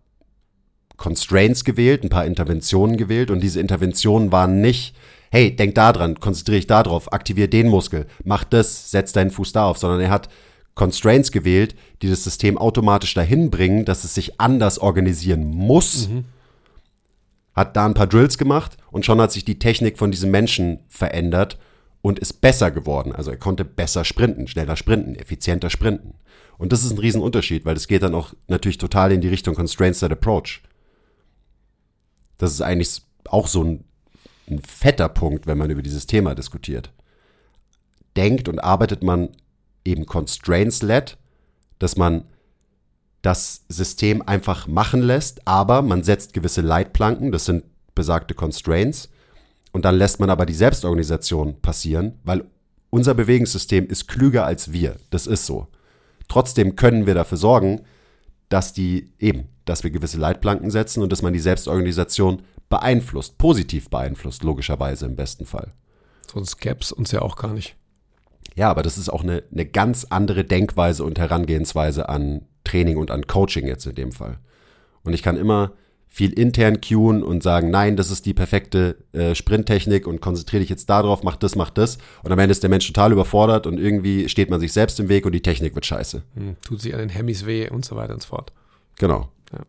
[0.97, 4.95] Constraints gewählt, ein paar Interventionen gewählt und diese Interventionen waren nicht,
[5.31, 9.31] hey, denk da dran, konzentriere dich da drauf, aktiviere den Muskel, mach das, setz deinen
[9.31, 10.29] Fuß da auf, sondern er hat
[10.75, 16.09] Constraints gewählt, die das System automatisch dahin bringen, dass es sich anders organisieren muss.
[17.59, 20.79] Hat da ein paar Drills gemacht und schon hat sich die Technik von diesem Menschen
[20.87, 21.59] verändert
[22.03, 23.13] und ist besser geworden.
[23.13, 26.15] Also er konnte besser sprinten, schneller sprinten, effizienter sprinten.
[26.57, 29.57] Und das ist ein Riesenunterschied, weil das geht dann auch natürlich total in die Richtung
[29.57, 30.63] Constraint-Set Approach.
[32.37, 33.85] Das ist eigentlich auch so ein,
[34.49, 36.93] ein fetter Punkt, wenn man über dieses Thema diskutiert.
[38.17, 39.31] Denkt und arbeitet man
[39.85, 41.19] eben Constraints-led,
[41.81, 42.25] dass man
[43.23, 47.65] das System einfach machen lässt, aber man setzt gewisse Leitplanken, das sind
[47.95, 49.09] besagte Constraints,
[49.73, 52.45] und dann lässt man aber die Selbstorganisation passieren, weil
[52.91, 54.97] unser Bewegungssystem ist klüger als wir.
[55.11, 55.67] Das ist so.
[56.29, 57.83] Trotzdem können wir dafür sorgen,
[58.49, 63.91] dass die eben, dass wir gewisse Leitplanken setzen und dass man die Selbstorganisation beeinflusst, positiv
[63.91, 65.73] beeinflusst, logischerweise im besten Fall.
[66.31, 67.77] Sonst gäbe es uns ja auch gar nicht.
[68.55, 73.11] Ja, aber das ist auch eine, eine ganz andere Denkweise und Herangehensweise an Training und
[73.11, 74.39] an Coaching jetzt in dem Fall.
[75.03, 75.73] Und ich kann immer
[76.09, 80.71] viel intern cueen und sagen, nein, das ist die perfekte äh, Sprinttechnik und konzentriere dich
[80.71, 81.99] jetzt darauf, mach das, mach das.
[82.23, 85.09] Und am Ende ist der Mensch total überfordert und irgendwie steht man sich selbst im
[85.09, 86.23] Weg und die Technik wird scheiße.
[86.35, 88.53] Hm, tut sich an den Hemmys weh und so weiter und so fort.
[88.97, 89.29] Genau.
[89.53, 89.61] Ja.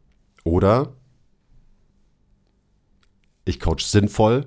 [0.44, 0.94] Oder
[3.46, 4.46] ich coach sinnvoll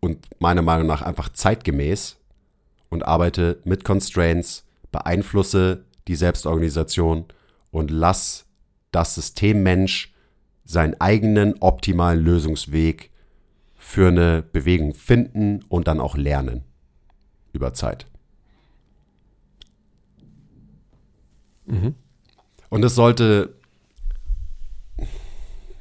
[0.00, 2.16] und meiner Meinung nach einfach zeitgemäß
[2.88, 7.26] und arbeite mit Constraints, beeinflusse die Selbstorganisation
[7.70, 8.46] und lass
[8.90, 10.12] das System Mensch
[10.64, 13.10] seinen eigenen optimalen Lösungsweg
[13.76, 16.62] für eine Bewegung finden und dann auch lernen
[17.52, 18.06] über Zeit.
[22.68, 23.54] Und es sollte,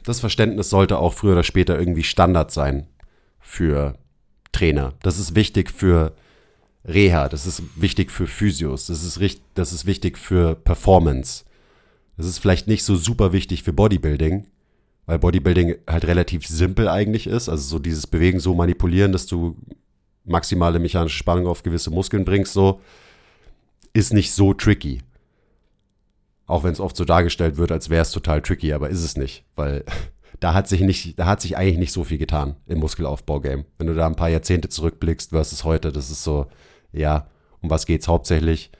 [0.03, 2.87] das Verständnis sollte auch früher oder später irgendwie Standard sein
[3.39, 3.97] für
[4.51, 4.93] Trainer.
[5.01, 6.15] Das ist wichtig für
[6.85, 11.43] Reha, das ist wichtig für Physios, das ist, richt- das ist wichtig für Performance.
[12.19, 14.45] Das ist vielleicht nicht so super wichtig für Bodybuilding,
[15.05, 17.47] weil Bodybuilding halt relativ simpel eigentlich ist.
[17.47, 19.55] Also so dieses Bewegen so manipulieren, dass du
[20.25, 22.81] maximale mechanische Spannung auf gewisse Muskeln bringst, so
[23.93, 25.01] ist nicht so tricky.
[26.45, 29.15] Auch wenn es oft so dargestellt wird, als wäre es total tricky, aber ist es
[29.15, 29.85] nicht, weil
[30.41, 33.63] da hat sich nicht, da hat sich eigentlich nicht so viel getan im Muskelaufbau-Game.
[33.77, 36.47] Wenn du da ein paar Jahrzehnte zurückblickst versus heute, das ist so,
[36.91, 37.29] ja,
[37.61, 38.71] um was geht's hauptsächlich?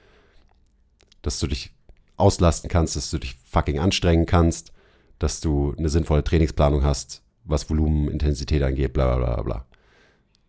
[1.22, 1.72] Dass du dich
[2.20, 4.72] auslasten kannst, dass du dich fucking anstrengen kannst,
[5.18, 9.66] dass du eine sinnvolle Trainingsplanung hast, was Volumen, Intensität angeht, bla bla bla bla.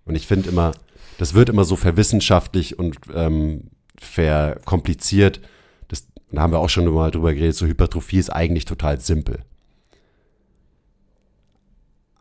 [0.06, 0.74] Und ich finde immer,
[1.18, 5.42] das wird immer so verwissenschaftlich und ähm, verkompliziert.
[5.88, 9.40] Das, da haben wir auch schon mal drüber geredet, so Hypertrophie ist eigentlich total simpel.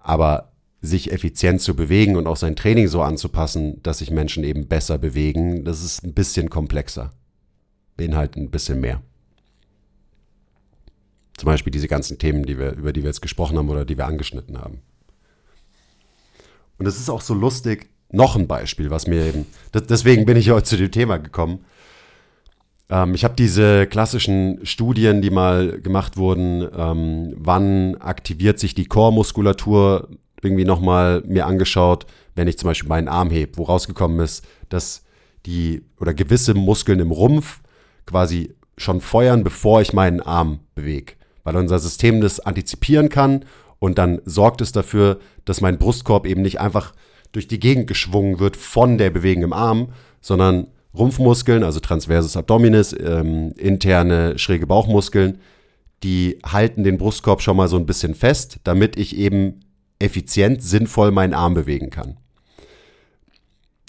[0.01, 4.67] Aber sich effizient zu bewegen und auch sein Training so anzupassen, dass sich Menschen eben
[4.67, 7.11] besser bewegen, das ist ein bisschen komplexer.
[7.97, 9.03] Beinhaltet ein bisschen mehr.
[11.41, 13.97] Zum Beispiel diese ganzen Themen, die wir, über die wir jetzt gesprochen haben oder die
[13.97, 14.83] wir angeschnitten haben.
[16.77, 20.51] Und es ist auch so lustig, noch ein Beispiel, was mir eben, deswegen bin ich
[20.51, 21.65] heute zu dem Thema gekommen.
[22.91, 28.85] Ähm, ich habe diese klassischen Studien, die mal gemacht wurden, ähm, wann aktiviert sich die
[28.85, 30.11] Core-Muskulatur,
[30.43, 35.07] irgendwie nochmal mir angeschaut, wenn ich zum Beispiel meinen Arm hebe, wo rausgekommen ist, dass
[35.47, 37.63] die oder gewisse Muskeln im Rumpf
[38.05, 41.15] quasi schon feuern, bevor ich meinen Arm bewege.
[41.45, 43.45] Weil unser System das antizipieren kann
[43.79, 46.93] und dann sorgt es dafür, dass mein Brustkorb eben nicht einfach
[47.33, 52.93] durch die Gegend geschwungen wird von der Bewegung im Arm, sondern Rumpfmuskeln, also Transversus Abdominis,
[52.93, 55.39] ähm, interne schräge Bauchmuskeln,
[56.03, 59.61] die halten den Brustkorb schon mal so ein bisschen fest, damit ich eben
[59.99, 62.17] effizient, sinnvoll meinen Arm bewegen kann.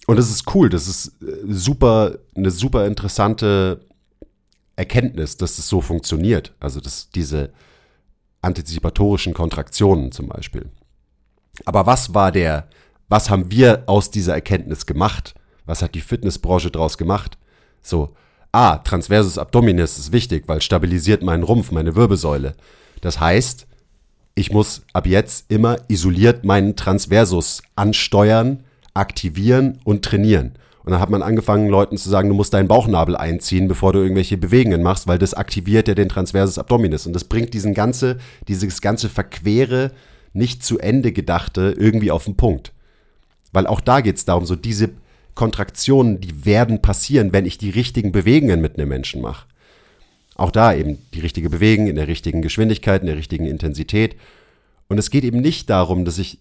[0.08, 3.82] Und das ist cool, das ist äh, super, eine super interessante
[4.82, 6.54] Erkenntnis, dass es so funktioniert.
[6.60, 7.52] Also dass diese
[8.42, 10.70] antizipatorischen Kontraktionen zum Beispiel.
[11.66, 12.68] Aber was war der,
[13.08, 15.36] was haben wir aus dieser Erkenntnis gemacht?
[15.66, 17.38] Was hat die Fitnessbranche draus gemacht?
[17.82, 18.16] So,
[18.52, 22.56] ah, Transversus Abdominis ist wichtig, weil stabilisiert meinen Rumpf, meine Wirbelsäule.
[23.02, 23.68] Das heißt,
[24.34, 28.64] ich muss ab jetzt immer isoliert meinen Transversus ansteuern,
[28.94, 30.54] aktivieren und trainieren.
[30.84, 34.00] Und dann hat man angefangen, Leuten zu sagen, du musst deinen Bauchnabel einziehen, bevor du
[34.00, 37.06] irgendwelche Bewegungen machst, weil das aktiviert ja den Transversus Abdominis.
[37.06, 38.18] Und das bringt diesen ganze,
[38.48, 39.92] dieses ganze verquere,
[40.34, 42.72] nicht zu Ende gedachte irgendwie auf den Punkt.
[43.52, 44.90] Weil auch da geht es darum, so diese
[45.36, 49.46] Kontraktionen, die werden passieren, wenn ich die richtigen Bewegungen mit einem Menschen mache.
[50.36, 54.16] Auch da eben die richtige Bewegung in der richtigen Geschwindigkeit, in der richtigen Intensität.
[54.88, 56.40] Und es geht eben nicht darum, dass ich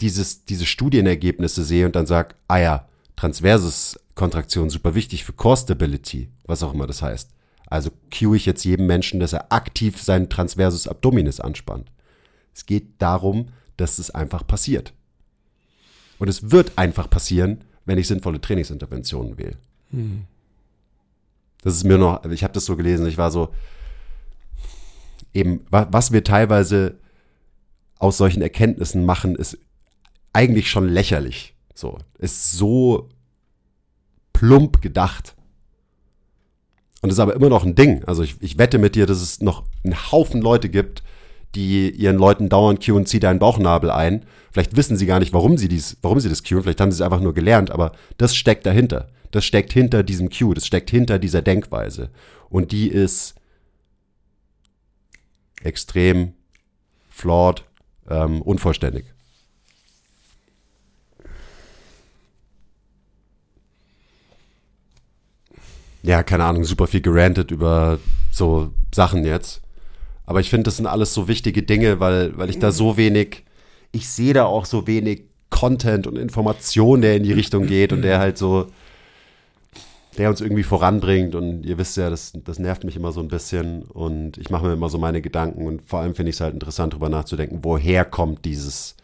[0.00, 2.88] dieses, diese Studienergebnisse sehe und dann sage, ah ja,
[3.20, 7.30] Transversus-Kontraktion super wichtig für Core Stability, was auch immer das heißt.
[7.66, 11.92] Also cue ich jetzt jedem Menschen, dass er aktiv seinen Transversus Abdominis anspannt.
[12.54, 14.94] Es geht darum, dass es einfach passiert.
[16.18, 19.58] Und es wird einfach passieren, wenn ich sinnvolle Trainingsinterventionen wähle.
[19.90, 20.24] Hm.
[21.60, 23.52] Das ist mir noch, ich habe das so gelesen, ich war so,
[25.34, 26.98] eben, was wir teilweise
[27.98, 29.58] aus solchen Erkenntnissen machen, ist
[30.32, 31.54] eigentlich schon lächerlich.
[31.80, 33.08] So, ist so
[34.34, 35.34] plump gedacht.
[37.00, 38.04] Und ist aber immer noch ein Ding.
[38.04, 41.02] Also ich, ich wette mit dir, dass es noch einen Haufen Leute gibt,
[41.54, 44.26] die ihren Leuten dauernd und zieh deinen Bauchnabel ein.
[44.52, 46.96] Vielleicht wissen sie gar nicht, warum sie dies, warum sie das Q, vielleicht haben sie
[46.96, 49.08] es einfach nur gelernt, aber das steckt dahinter.
[49.30, 52.10] Das steckt hinter diesem Q, das steckt hinter dieser Denkweise.
[52.50, 53.36] Und die ist
[55.62, 56.34] extrem
[57.08, 57.64] flawed,
[58.06, 59.06] ähm, unvollständig.
[66.02, 67.98] Ja, keine Ahnung, super viel gerantet über
[68.32, 69.60] so Sachen jetzt.
[70.24, 73.44] Aber ich finde, das sind alles so wichtige Dinge, weil, weil ich da so wenig,
[73.92, 78.02] ich sehe da auch so wenig Content und Information, der in die Richtung geht und
[78.02, 78.68] der halt so,
[80.16, 81.34] der uns irgendwie voranbringt.
[81.34, 83.82] Und ihr wisst ja, das, das nervt mich immer so ein bisschen.
[83.82, 85.66] Und ich mache mir immer so meine Gedanken.
[85.66, 88.94] Und vor allem finde ich es halt interessant, darüber nachzudenken, woher kommt dieses,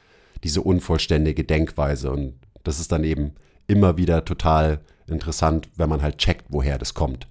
[0.44, 2.12] diese unvollständige Denkweise.
[2.12, 3.32] Und das ist dann eben
[3.66, 7.26] immer wieder total interessant, wenn man halt checkt, woher das kommt.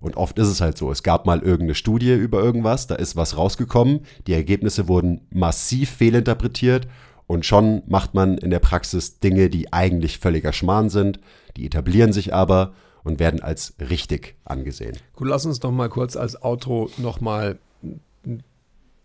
[0.00, 3.14] Und oft ist es halt so, es gab mal irgendeine Studie über irgendwas, da ist
[3.14, 6.88] was rausgekommen, die Ergebnisse wurden massiv fehlinterpretiert
[7.28, 11.20] und schon macht man in der Praxis Dinge, die eigentlich völliger Schmarrn sind,
[11.56, 14.96] die etablieren sich aber und werden als richtig angesehen.
[15.14, 17.58] Gut, lass uns doch mal kurz als Outro nochmal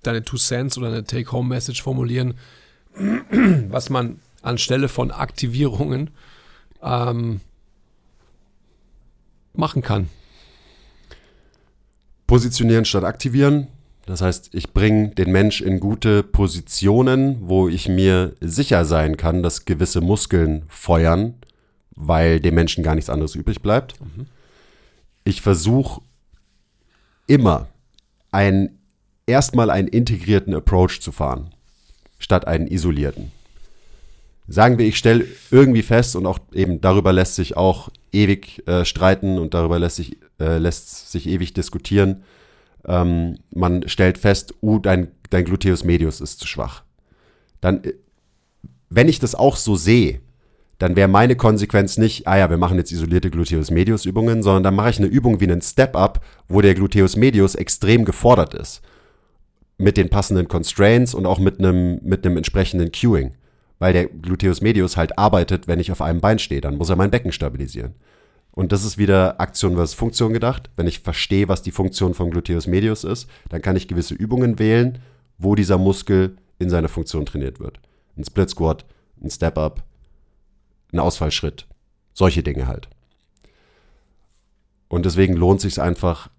[0.02, 2.36] deine Two Cents oder eine Take-Home-Message formulieren,
[3.70, 6.10] was man anstelle von Aktivierungen
[6.82, 7.42] ähm,
[9.58, 10.10] machen kann.
[12.26, 13.68] Positionieren statt aktivieren.
[14.06, 19.44] Das heißt, ich bringe den Mensch in gute Positionen, wo ich mir sicher sein kann,
[19.44, 21.36] dass gewisse Muskeln feuern,
[21.96, 24.00] weil dem Menschen gar nichts anderes übrig bleibt.
[24.00, 24.28] Mhm.
[25.26, 26.02] Ich versuche
[27.28, 27.68] immer
[28.32, 28.80] einen,
[29.26, 31.54] erstmal einen integrierten Approach zu fahren,
[32.18, 33.32] statt einen isolierten
[34.48, 38.86] sagen wir, ich stelle irgendwie fest und auch eben darüber lässt sich auch ewig äh,
[38.86, 42.24] streiten und darüber lässt sich, äh, lässt sich ewig diskutieren.
[42.86, 46.84] Ähm, man stellt fest, uh, dein, dein Gluteus medius ist zu schwach.
[47.62, 47.94] Dann, äh,
[48.90, 50.22] wenn ich das auch so sehe,
[50.78, 54.64] dann wäre meine Konsequenz nicht, ah ja, wir machen jetzt isolierte Gluteus medius Übungen, sondern
[54.64, 58.82] dann mache ich eine Übung wie einen Step-Up, wo der Gluteus medius extrem gefordert ist.
[59.80, 63.34] Mit den passenden Constraints und auch mit einem, mit einem entsprechenden Cueing
[63.80, 66.62] weil der Gluteus medius halt arbeitet, wenn ich auf einem Bein stehe.
[66.62, 67.94] Dann muss er mein Becken stabilisieren.
[68.52, 70.70] Und das ist wieder Aktion versus Funktion gedacht.
[70.76, 74.58] Wenn ich verstehe, was die Funktion vom Gluteus medius ist, dann kann ich gewisse Übungen
[74.58, 75.00] wählen,
[75.38, 77.80] wo dieser Muskel in seiner Funktion trainiert wird.
[78.18, 78.86] Ein Split Squat,
[79.22, 79.84] ein Step Up,
[80.92, 81.68] ein Ausfallschritt.
[82.14, 82.90] Solche Dinge halt.
[84.88, 86.30] Und deswegen lohnt sich einfach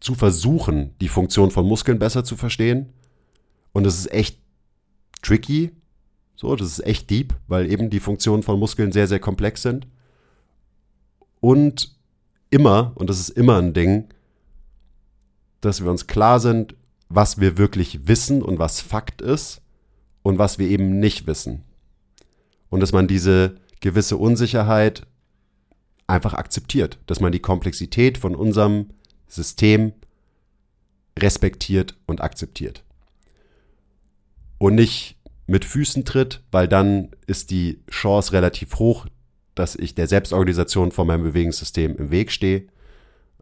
[0.00, 2.92] zu versuchen, die Funktion von Muskeln besser zu verstehen.
[3.72, 4.38] Und es ist echt
[5.22, 5.70] tricky,
[6.42, 9.86] so, das ist echt deep, weil eben die Funktionen von Muskeln sehr, sehr komplex sind.
[11.40, 11.94] Und
[12.50, 14.08] immer, und das ist immer ein Ding,
[15.60, 16.74] dass wir uns klar sind,
[17.08, 19.62] was wir wirklich wissen und was Fakt ist
[20.24, 21.62] und was wir eben nicht wissen.
[22.70, 25.06] Und dass man diese gewisse Unsicherheit
[26.08, 28.86] einfach akzeptiert, dass man die Komplexität von unserem
[29.28, 29.92] System
[31.16, 32.82] respektiert und akzeptiert.
[34.58, 35.21] Und nicht
[35.52, 39.06] mit Füßen tritt, weil dann ist die Chance relativ hoch,
[39.54, 42.68] dass ich der Selbstorganisation von meinem Bewegungssystem im Weg stehe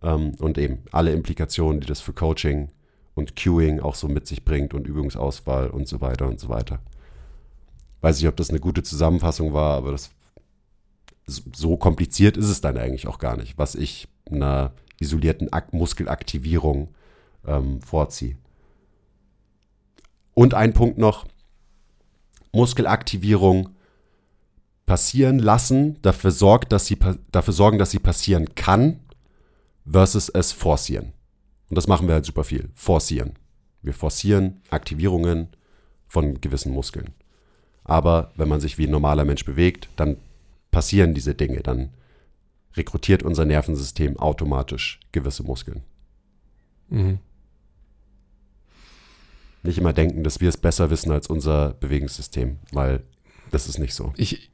[0.03, 2.71] ähm, und eben alle Implikationen, die das für Coaching
[3.15, 6.81] und Cueing auch so mit sich bringt und Übungsauswahl und so weiter und so weiter.
[8.01, 10.11] Weiß nicht, ob das eine gute Zusammenfassung war, aber das
[11.27, 16.89] so kompliziert ist es dann eigentlich auch gar nicht, was ich einer isolierten Muskelaktivierung
[17.47, 18.37] ähm, vorziehe.
[20.35, 21.25] Und ein Punkt noch,
[22.53, 23.71] Muskelaktivierung
[24.87, 26.99] passieren lassen, dafür, sorgt, dass sie,
[27.31, 29.01] dafür sorgen, dass sie passieren kann,
[29.89, 31.13] versus es forcieren.
[31.69, 32.71] Und das machen wir halt super viel.
[32.75, 33.35] Forcieren.
[33.83, 35.49] Wir forcieren Aktivierungen
[36.09, 37.15] von gewissen Muskeln.
[37.85, 40.17] Aber wenn man sich wie ein normaler Mensch bewegt, dann
[40.71, 41.63] passieren diese Dinge.
[41.63, 41.91] Dann
[42.75, 45.83] rekrutiert unser Nervensystem automatisch gewisse Muskeln.
[46.89, 47.21] Mhm
[49.63, 53.03] nicht immer denken, dass wir es besser wissen als unser Bewegungssystem, weil
[53.51, 54.13] das ist nicht so.
[54.17, 54.51] Ich,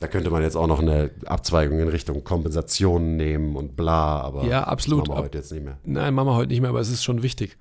[0.00, 4.44] Da könnte man jetzt auch noch eine Abzweigung in Richtung Kompensation nehmen und bla, aber
[4.44, 5.06] Ja, absolut.
[5.06, 5.78] machen wir heute jetzt nicht mehr.
[5.84, 7.56] Nein, machen wir heute nicht mehr, aber es ist schon wichtig.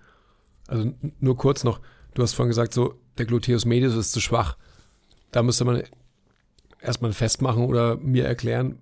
[0.67, 1.79] Also nur kurz noch,
[2.15, 4.57] du hast vorhin gesagt, so der Gluteus medius ist zu schwach.
[5.31, 5.83] Da müsste man
[6.81, 8.79] erstmal festmachen oder mir erklären,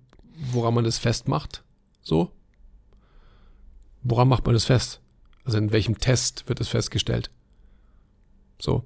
[0.52, 1.62] woran man das festmacht.
[2.00, 2.30] So?
[4.02, 5.02] Woran macht man das fest?
[5.50, 7.28] Also in welchem Test wird es festgestellt?
[8.60, 8.84] So.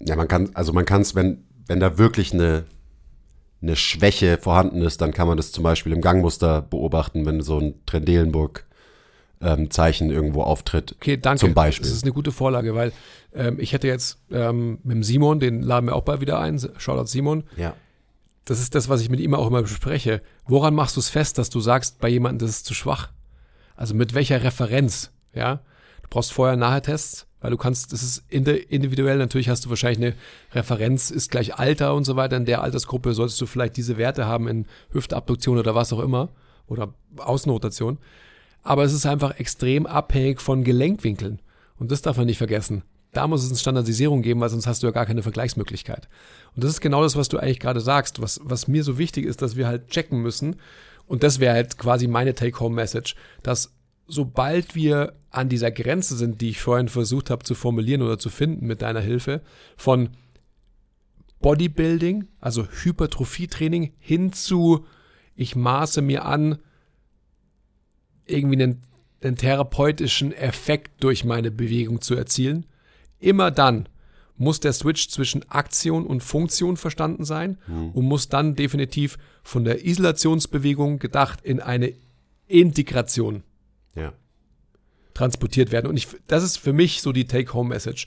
[0.00, 2.64] Ja, man kann, also man kann es, wenn, wenn da wirklich eine,
[3.60, 7.58] eine Schwäche vorhanden ist, dann kann man das zum Beispiel im Gangmuster beobachten, wenn so
[7.58, 10.94] ein Trendelenburg-Zeichen irgendwo auftritt.
[10.96, 11.40] Okay, danke.
[11.40, 11.84] Zum Beispiel.
[11.84, 12.90] Das ist eine gute Vorlage, weil
[13.34, 16.58] ähm, ich hätte jetzt ähm, mit dem Simon, den laden wir auch bald wieder ein,
[16.78, 17.74] Shoutout Simon, Ja.
[18.46, 20.22] das ist das, was ich mit ihm auch immer bespreche.
[20.46, 23.10] Woran machst du es fest, dass du sagst, bei jemandem, das ist zu schwach?
[23.76, 25.10] Also mit welcher Referenz?
[25.34, 25.56] Ja,
[26.02, 29.68] du brauchst vorher nachher Tests, weil du kannst, das ist indi- individuell, natürlich hast du
[29.70, 30.14] wahrscheinlich eine
[30.52, 32.36] Referenz, ist gleich Alter und so weiter.
[32.36, 36.28] In der Altersgruppe solltest du vielleicht diese Werte haben in Hüftabduktion oder was auch immer
[36.66, 37.98] oder Außenrotation.
[38.62, 41.40] Aber es ist einfach extrem abhängig von Gelenkwinkeln.
[41.78, 42.84] Und das darf man nicht vergessen.
[43.12, 46.08] Da muss es eine Standardisierung geben, weil sonst hast du ja gar keine Vergleichsmöglichkeit.
[46.54, 48.22] Und das ist genau das, was du eigentlich gerade sagst.
[48.22, 50.56] Was, was mir so wichtig ist, dass wir halt checken müssen.
[51.06, 53.72] Und das wäre halt quasi meine Take-Home-Message, dass
[54.06, 58.28] sobald wir an dieser Grenze sind, die ich vorhin versucht habe zu formulieren oder zu
[58.28, 59.40] finden mit deiner Hilfe,
[59.76, 60.10] von
[61.40, 64.84] Bodybuilding, also Hypertrophietraining, hin zu,
[65.34, 66.58] ich maße mir an,
[68.26, 68.82] irgendwie einen,
[69.22, 72.66] einen therapeutischen Effekt durch meine Bewegung zu erzielen.
[73.18, 73.88] Immer dann
[74.36, 77.58] muss der Switch zwischen Aktion und Funktion verstanden sein
[77.94, 81.94] und muss dann definitiv von der Isolationsbewegung gedacht in eine
[82.46, 83.42] Integration
[83.94, 84.12] Ja.
[85.14, 85.86] transportiert werden.
[85.88, 88.06] Und ich, das ist für mich so die Take-Home-Message.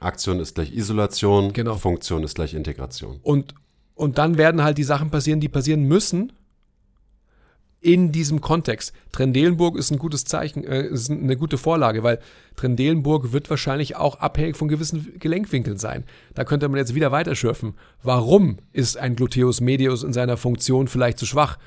[0.00, 1.76] Aktion ist gleich Isolation, Genau.
[1.76, 3.20] Funktion ist gleich Integration.
[3.22, 3.54] Und,
[3.94, 6.32] und dann werden halt die Sachen passieren, die passieren müssen
[7.80, 8.94] in diesem Kontext.
[9.12, 12.18] Trendelenburg ist ein gutes Zeichen, äh, ist eine gute Vorlage, weil
[12.56, 16.04] Trendelenburg wird wahrscheinlich auch abhängig von gewissen Gelenkwinkeln sein.
[16.34, 17.74] Da könnte man jetzt wieder weiterschürfen.
[18.02, 21.58] Warum ist ein Gluteus medius in seiner Funktion vielleicht zu schwach?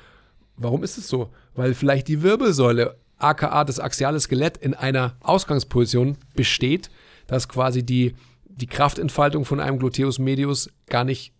[0.56, 1.30] Warum ist es so?
[1.54, 6.90] Weil vielleicht die Wirbelsäule, aka das axiale Skelett, in einer Ausgangsposition besteht,
[7.26, 8.14] dass quasi die,
[8.44, 11.32] die Kraftentfaltung von einem Gluteus medius gar nicht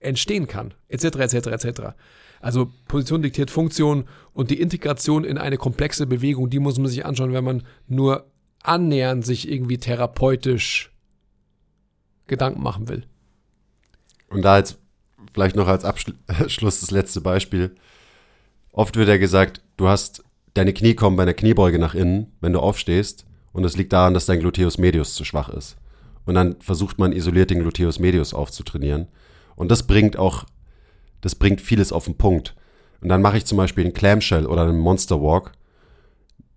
[0.00, 1.80] entstehen kann, etc., etc., etc.
[2.40, 7.04] Also Position diktiert Funktion und die Integration in eine komplexe Bewegung, die muss man sich
[7.04, 8.30] anschauen, wenn man nur
[8.62, 10.92] annähernd sich irgendwie therapeutisch
[12.26, 13.04] Gedanken machen will.
[14.28, 14.78] Und da jetzt
[15.32, 17.74] vielleicht noch als Abschluss das letzte Beispiel.
[18.72, 20.22] Oft wird ja gesagt, du hast,
[20.54, 23.26] deine Knie kommen bei einer Kniebeuge nach innen, wenn du aufstehst.
[23.52, 25.76] Und es liegt daran, dass dein Gluteus medius zu schwach ist.
[26.24, 29.08] Und dann versucht man isoliert den Gluteus medius aufzutrainieren.
[29.56, 30.44] Und das bringt auch,
[31.20, 32.54] das bringt vieles auf den Punkt.
[33.00, 35.52] Und dann mache ich zum Beispiel einen Clamshell oder einen Monster Walk.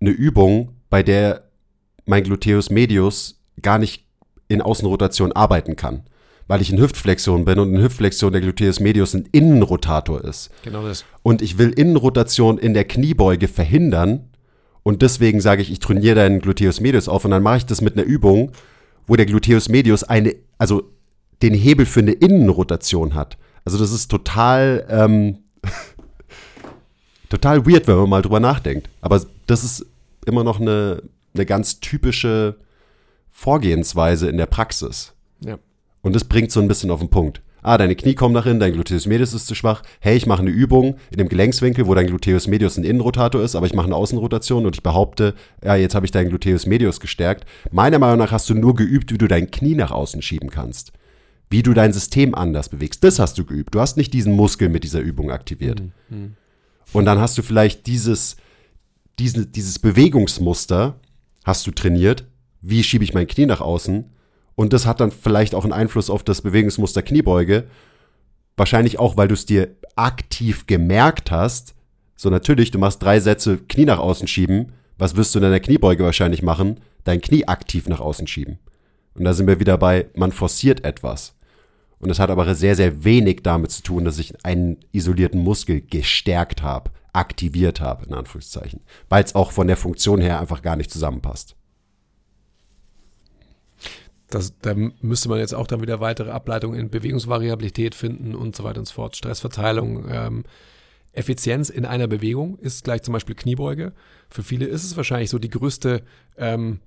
[0.00, 1.44] Eine Übung, bei der
[2.04, 4.06] mein Gluteus medius gar nicht
[4.48, 6.04] in Außenrotation arbeiten kann.
[6.46, 10.50] Weil ich in Hüftflexion bin und in Hüftflexion der Gluteus medius ein Innenrotator ist.
[10.62, 11.04] Genau das.
[11.22, 14.28] Und ich will Innenrotation in der Kniebeuge verhindern.
[14.82, 17.24] Und deswegen sage ich, ich trainiere deinen Gluteus medius auf.
[17.24, 18.52] Und dann mache ich das mit einer Übung,
[19.06, 20.90] wo der Gluteus medius eine, also
[21.42, 23.36] den Hebel für eine Innenrotation hat.
[23.64, 25.38] Also das ist total, ähm,
[27.28, 28.88] total weird, wenn man mal drüber nachdenkt.
[29.00, 29.86] Aber das ist
[30.26, 31.02] immer noch eine,
[31.34, 32.56] eine ganz typische
[33.30, 35.12] Vorgehensweise in der Praxis.
[35.40, 35.58] Ja.
[36.02, 37.42] Und das bringt so ein bisschen auf den Punkt.
[37.64, 39.82] Ah, deine Knie kommen nach innen, dein Gluteus medius ist zu schwach.
[40.00, 43.54] Hey, ich mache eine Übung in dem Gelenkswinkel, wo dein Gluteus medius ein Innenrotator ist,
[43.54, 45.34] aber ich mache eine Außenrotation und ich behaupte,
[45.64, 47.46] ja, jetzt habe ich deinen Gluteus medius gestärkt.
[47.70, 50.92] Meiner Meinung nach hast du nur geübt, wie du dein Knie nach außen schieben kannst.
[51.50, 53.04] Wie du dein System anders bewegst.
[53.04, 53.74] Das hast du geübt.
[53.76, 55.82] Du hast nicht diesen Muskel mit dieser Übung aktiviert.
[56.92, 58.36] Und dann hast du vielleicht dieses,
[59.20, 60.96] diese, dieses Bewegungsmuster
[61.44, 62.24] hast du trainiert.
[62.60, 64.06] Wie schiebe ich mein Knie nach außen?
[64.54, 67.64] Und das hat dann vielleicht auch einen Einfluss auf das Bewegungsmuster Kniebeuge.
[68.56, 71.74] Wahrscheinlich auch, weil du es dir aktiv gemerkt hast.
[72.16, 74.72] So natürlich, du machst drei Sätze Knie nach außen schieben.
[74.98, 76.80] Was wirst du in deiner Kniebeuge wahrscheinlich machen?
[77.04, 78.58] Dein Knie aktiv nach außen schieben.
[79.14, 81.34] Und da sind wir wieder bei, man forciert etwas.
[81.98, 85.80] Und es hat aber sehr, sehr wenig damit zu tun, dass ich einen isolierten Muskel
[85.80, 88.80] gestärkt habe, aktiviert habe, in Anführungszeichen.
[89.08, 91.56] Weil es auch von der Funktion her einfach gar nicht zusammenpasst.
[94.32, 98.64] Das, da müsste man jetzt auch dann wieder weitere Ableitungen in Bewegungsvariabilität finden und so
[98.64, 99.14] weiter und so fort.
[99.14, 100.44] Stressverteilung, ähm,
[101.12, 103.92] Effizienz in einer Bewegung ist gleich zum Beispiel Kniebeuge.
[104.30, 106.02] Für viele ist es wahrscheinlich so die größte
[106.38, 106.80] ähm,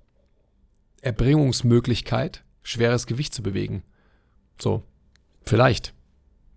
[1.02, 3.84] Erbringungsmöglichkeit, schweres Gewicht zu bewegen.
[4.60, 4.82] So,
[5.44, 5.94] vielleicht.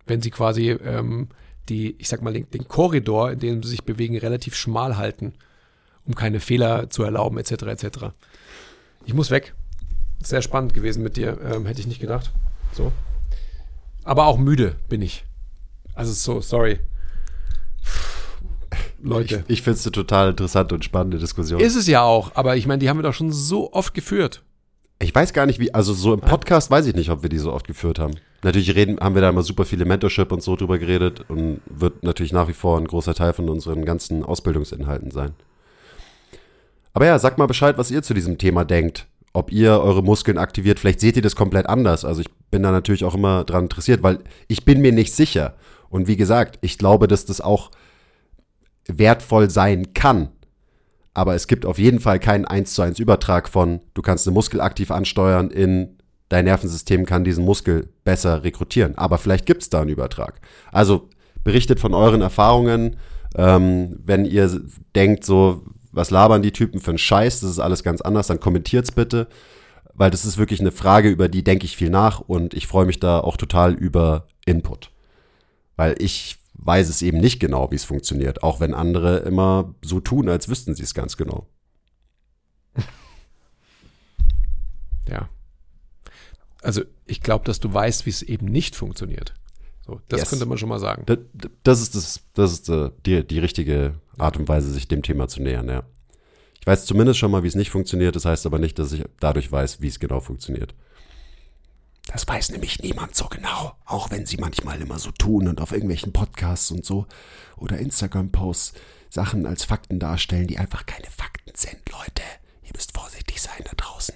[0.07, 1.29] wenn sie quasi ähm,
[1.69, 5.33] die, ich sag mal, den, den Korridor, in dem sie sich bewegen, relativ schmal halten,
[6.05, 7.51] um keine Fehler zu erlauben, etc.
[7.51, 7.87] etc.
[9.05, 9.53] Ich muss weg.
[10.21, 12.31] Sehr spannend gewesen mit dir, ähm, hätte ich nicht gedacht.
[12.73, 12.91] So.
[14.03, 15.23] Aber auch müde bin ich.
[15.95, 16.79] Also so, sorry.
[19.01, 19.43] Leute.
[19.47, 21.59] Ich, ich finde es eine total interessante und spannende Diskussion.
[21.59, 24.43] Ist es ja auch, aber ich meine, die haben wir doch schon so oft geführt.
[25.01, 27.37] Ich weiß gar nicht, wie, also so im Podcast weiß ich nicht, ob wir die
[27.37, 28.15] so oft geführt haben.
[28.43, 32.03] Natürlich reden, haben wir da immer super viele Mentorship und so drüber geredet und wird
[32.03, 35.33] natürlich nach wie vor ein großer Teil von unseren ganzen Ausbildungsinhalten sein.
[36.93, 39.07] Aber ja, sagt mal Bescheid, was ihr zu diesem Thema denkt.
[39.39, 42.03] Ob ihr eure Muskeln aktiviert, vielleicht seht ihr das komplett anders.
[42.03, 44.19] Also ich bin da natürlich auch immer dran interessiert, weil
[44.49, 45.55] ich bin mir nicht sicher.
[45.89, 47.71] Und wie gesagt, ich glaube, dass das auch
[48.85, 50.27] wertvoll sein kann.
[51.13, 54.33] Aber es gibt auf jeden Fall keinen 1 zu 1 Übertrag von, du kannst den
[54.33, 55.95] Muskel aktiv ansteuern in
[56.27, 58.97] dein Nervensystem kann diesen Muskel besser rekrutieren.
[58.97, 60.41] Aber vielleicht gibt es da einen Übertrag.
[60.69, 61.07] Also
[61.45, 62.97] berichtet von euren Erfahrungen.
[63.35, 64.61] Ähm, wenn ihr
[64.95, 68.39] denkt, so, was labern die Typen für einen Scheiß, das ist alles ganz anders, dann
[68.39, 69.27] kommentiert's bitte.
[69.93, 72.85] Weil das ist wirklich eine Frage, über die denke ich viel nach und ich freue
[72.85, 74.91] mich da auch total über Input.
[75.75, 79.99] Weil ich weiß es eben nicht genau, wie es funktioniert, auch wenn andere immer so
[79.99, 81.47] tun, als wüssten sie es ganz genau.
[85.07, 85.27] Ja.
[86.61, 89.33] Also ich glaube, dass du weißt, wie es eben nicht funktioniert.
[89.83, 90.29] So, das yes.
[90.29, 91.01] könnte man schon mal sagen.
[91.07, 91.17] Das,
[91.63, 95.27] das ist, das, das ist äh, die, die richtige Art und Weise, sich dem Thema
[95.27, 95.83] zu nähern, ja.
[96.59, 99.03] Ich weiß zumindest schon mal, wie es nicht funktioniert, das heißt aber nicht, dass ich
[99.19, 100.75] dadurch weiß, wie es genau funktioniert.
[102.07, 105.71] Das weiß nämlich niemand so genau, auch wenn sie manchmal immer so tun und auf
[105.71, 107.05] irgendwelchen Podcasts und so
[107.55, 108.73] oder Instagram-Posts
[109.09, 112.23] Sachen als Fakten darstellen, die einfach keine Fakten sind, Leute.
[112.63, 114.15] Ihr müsst vorsichtig sein da draußen.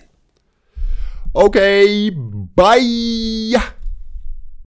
[1.33, 2.11] Okay,
[2.55, 3.59] bye.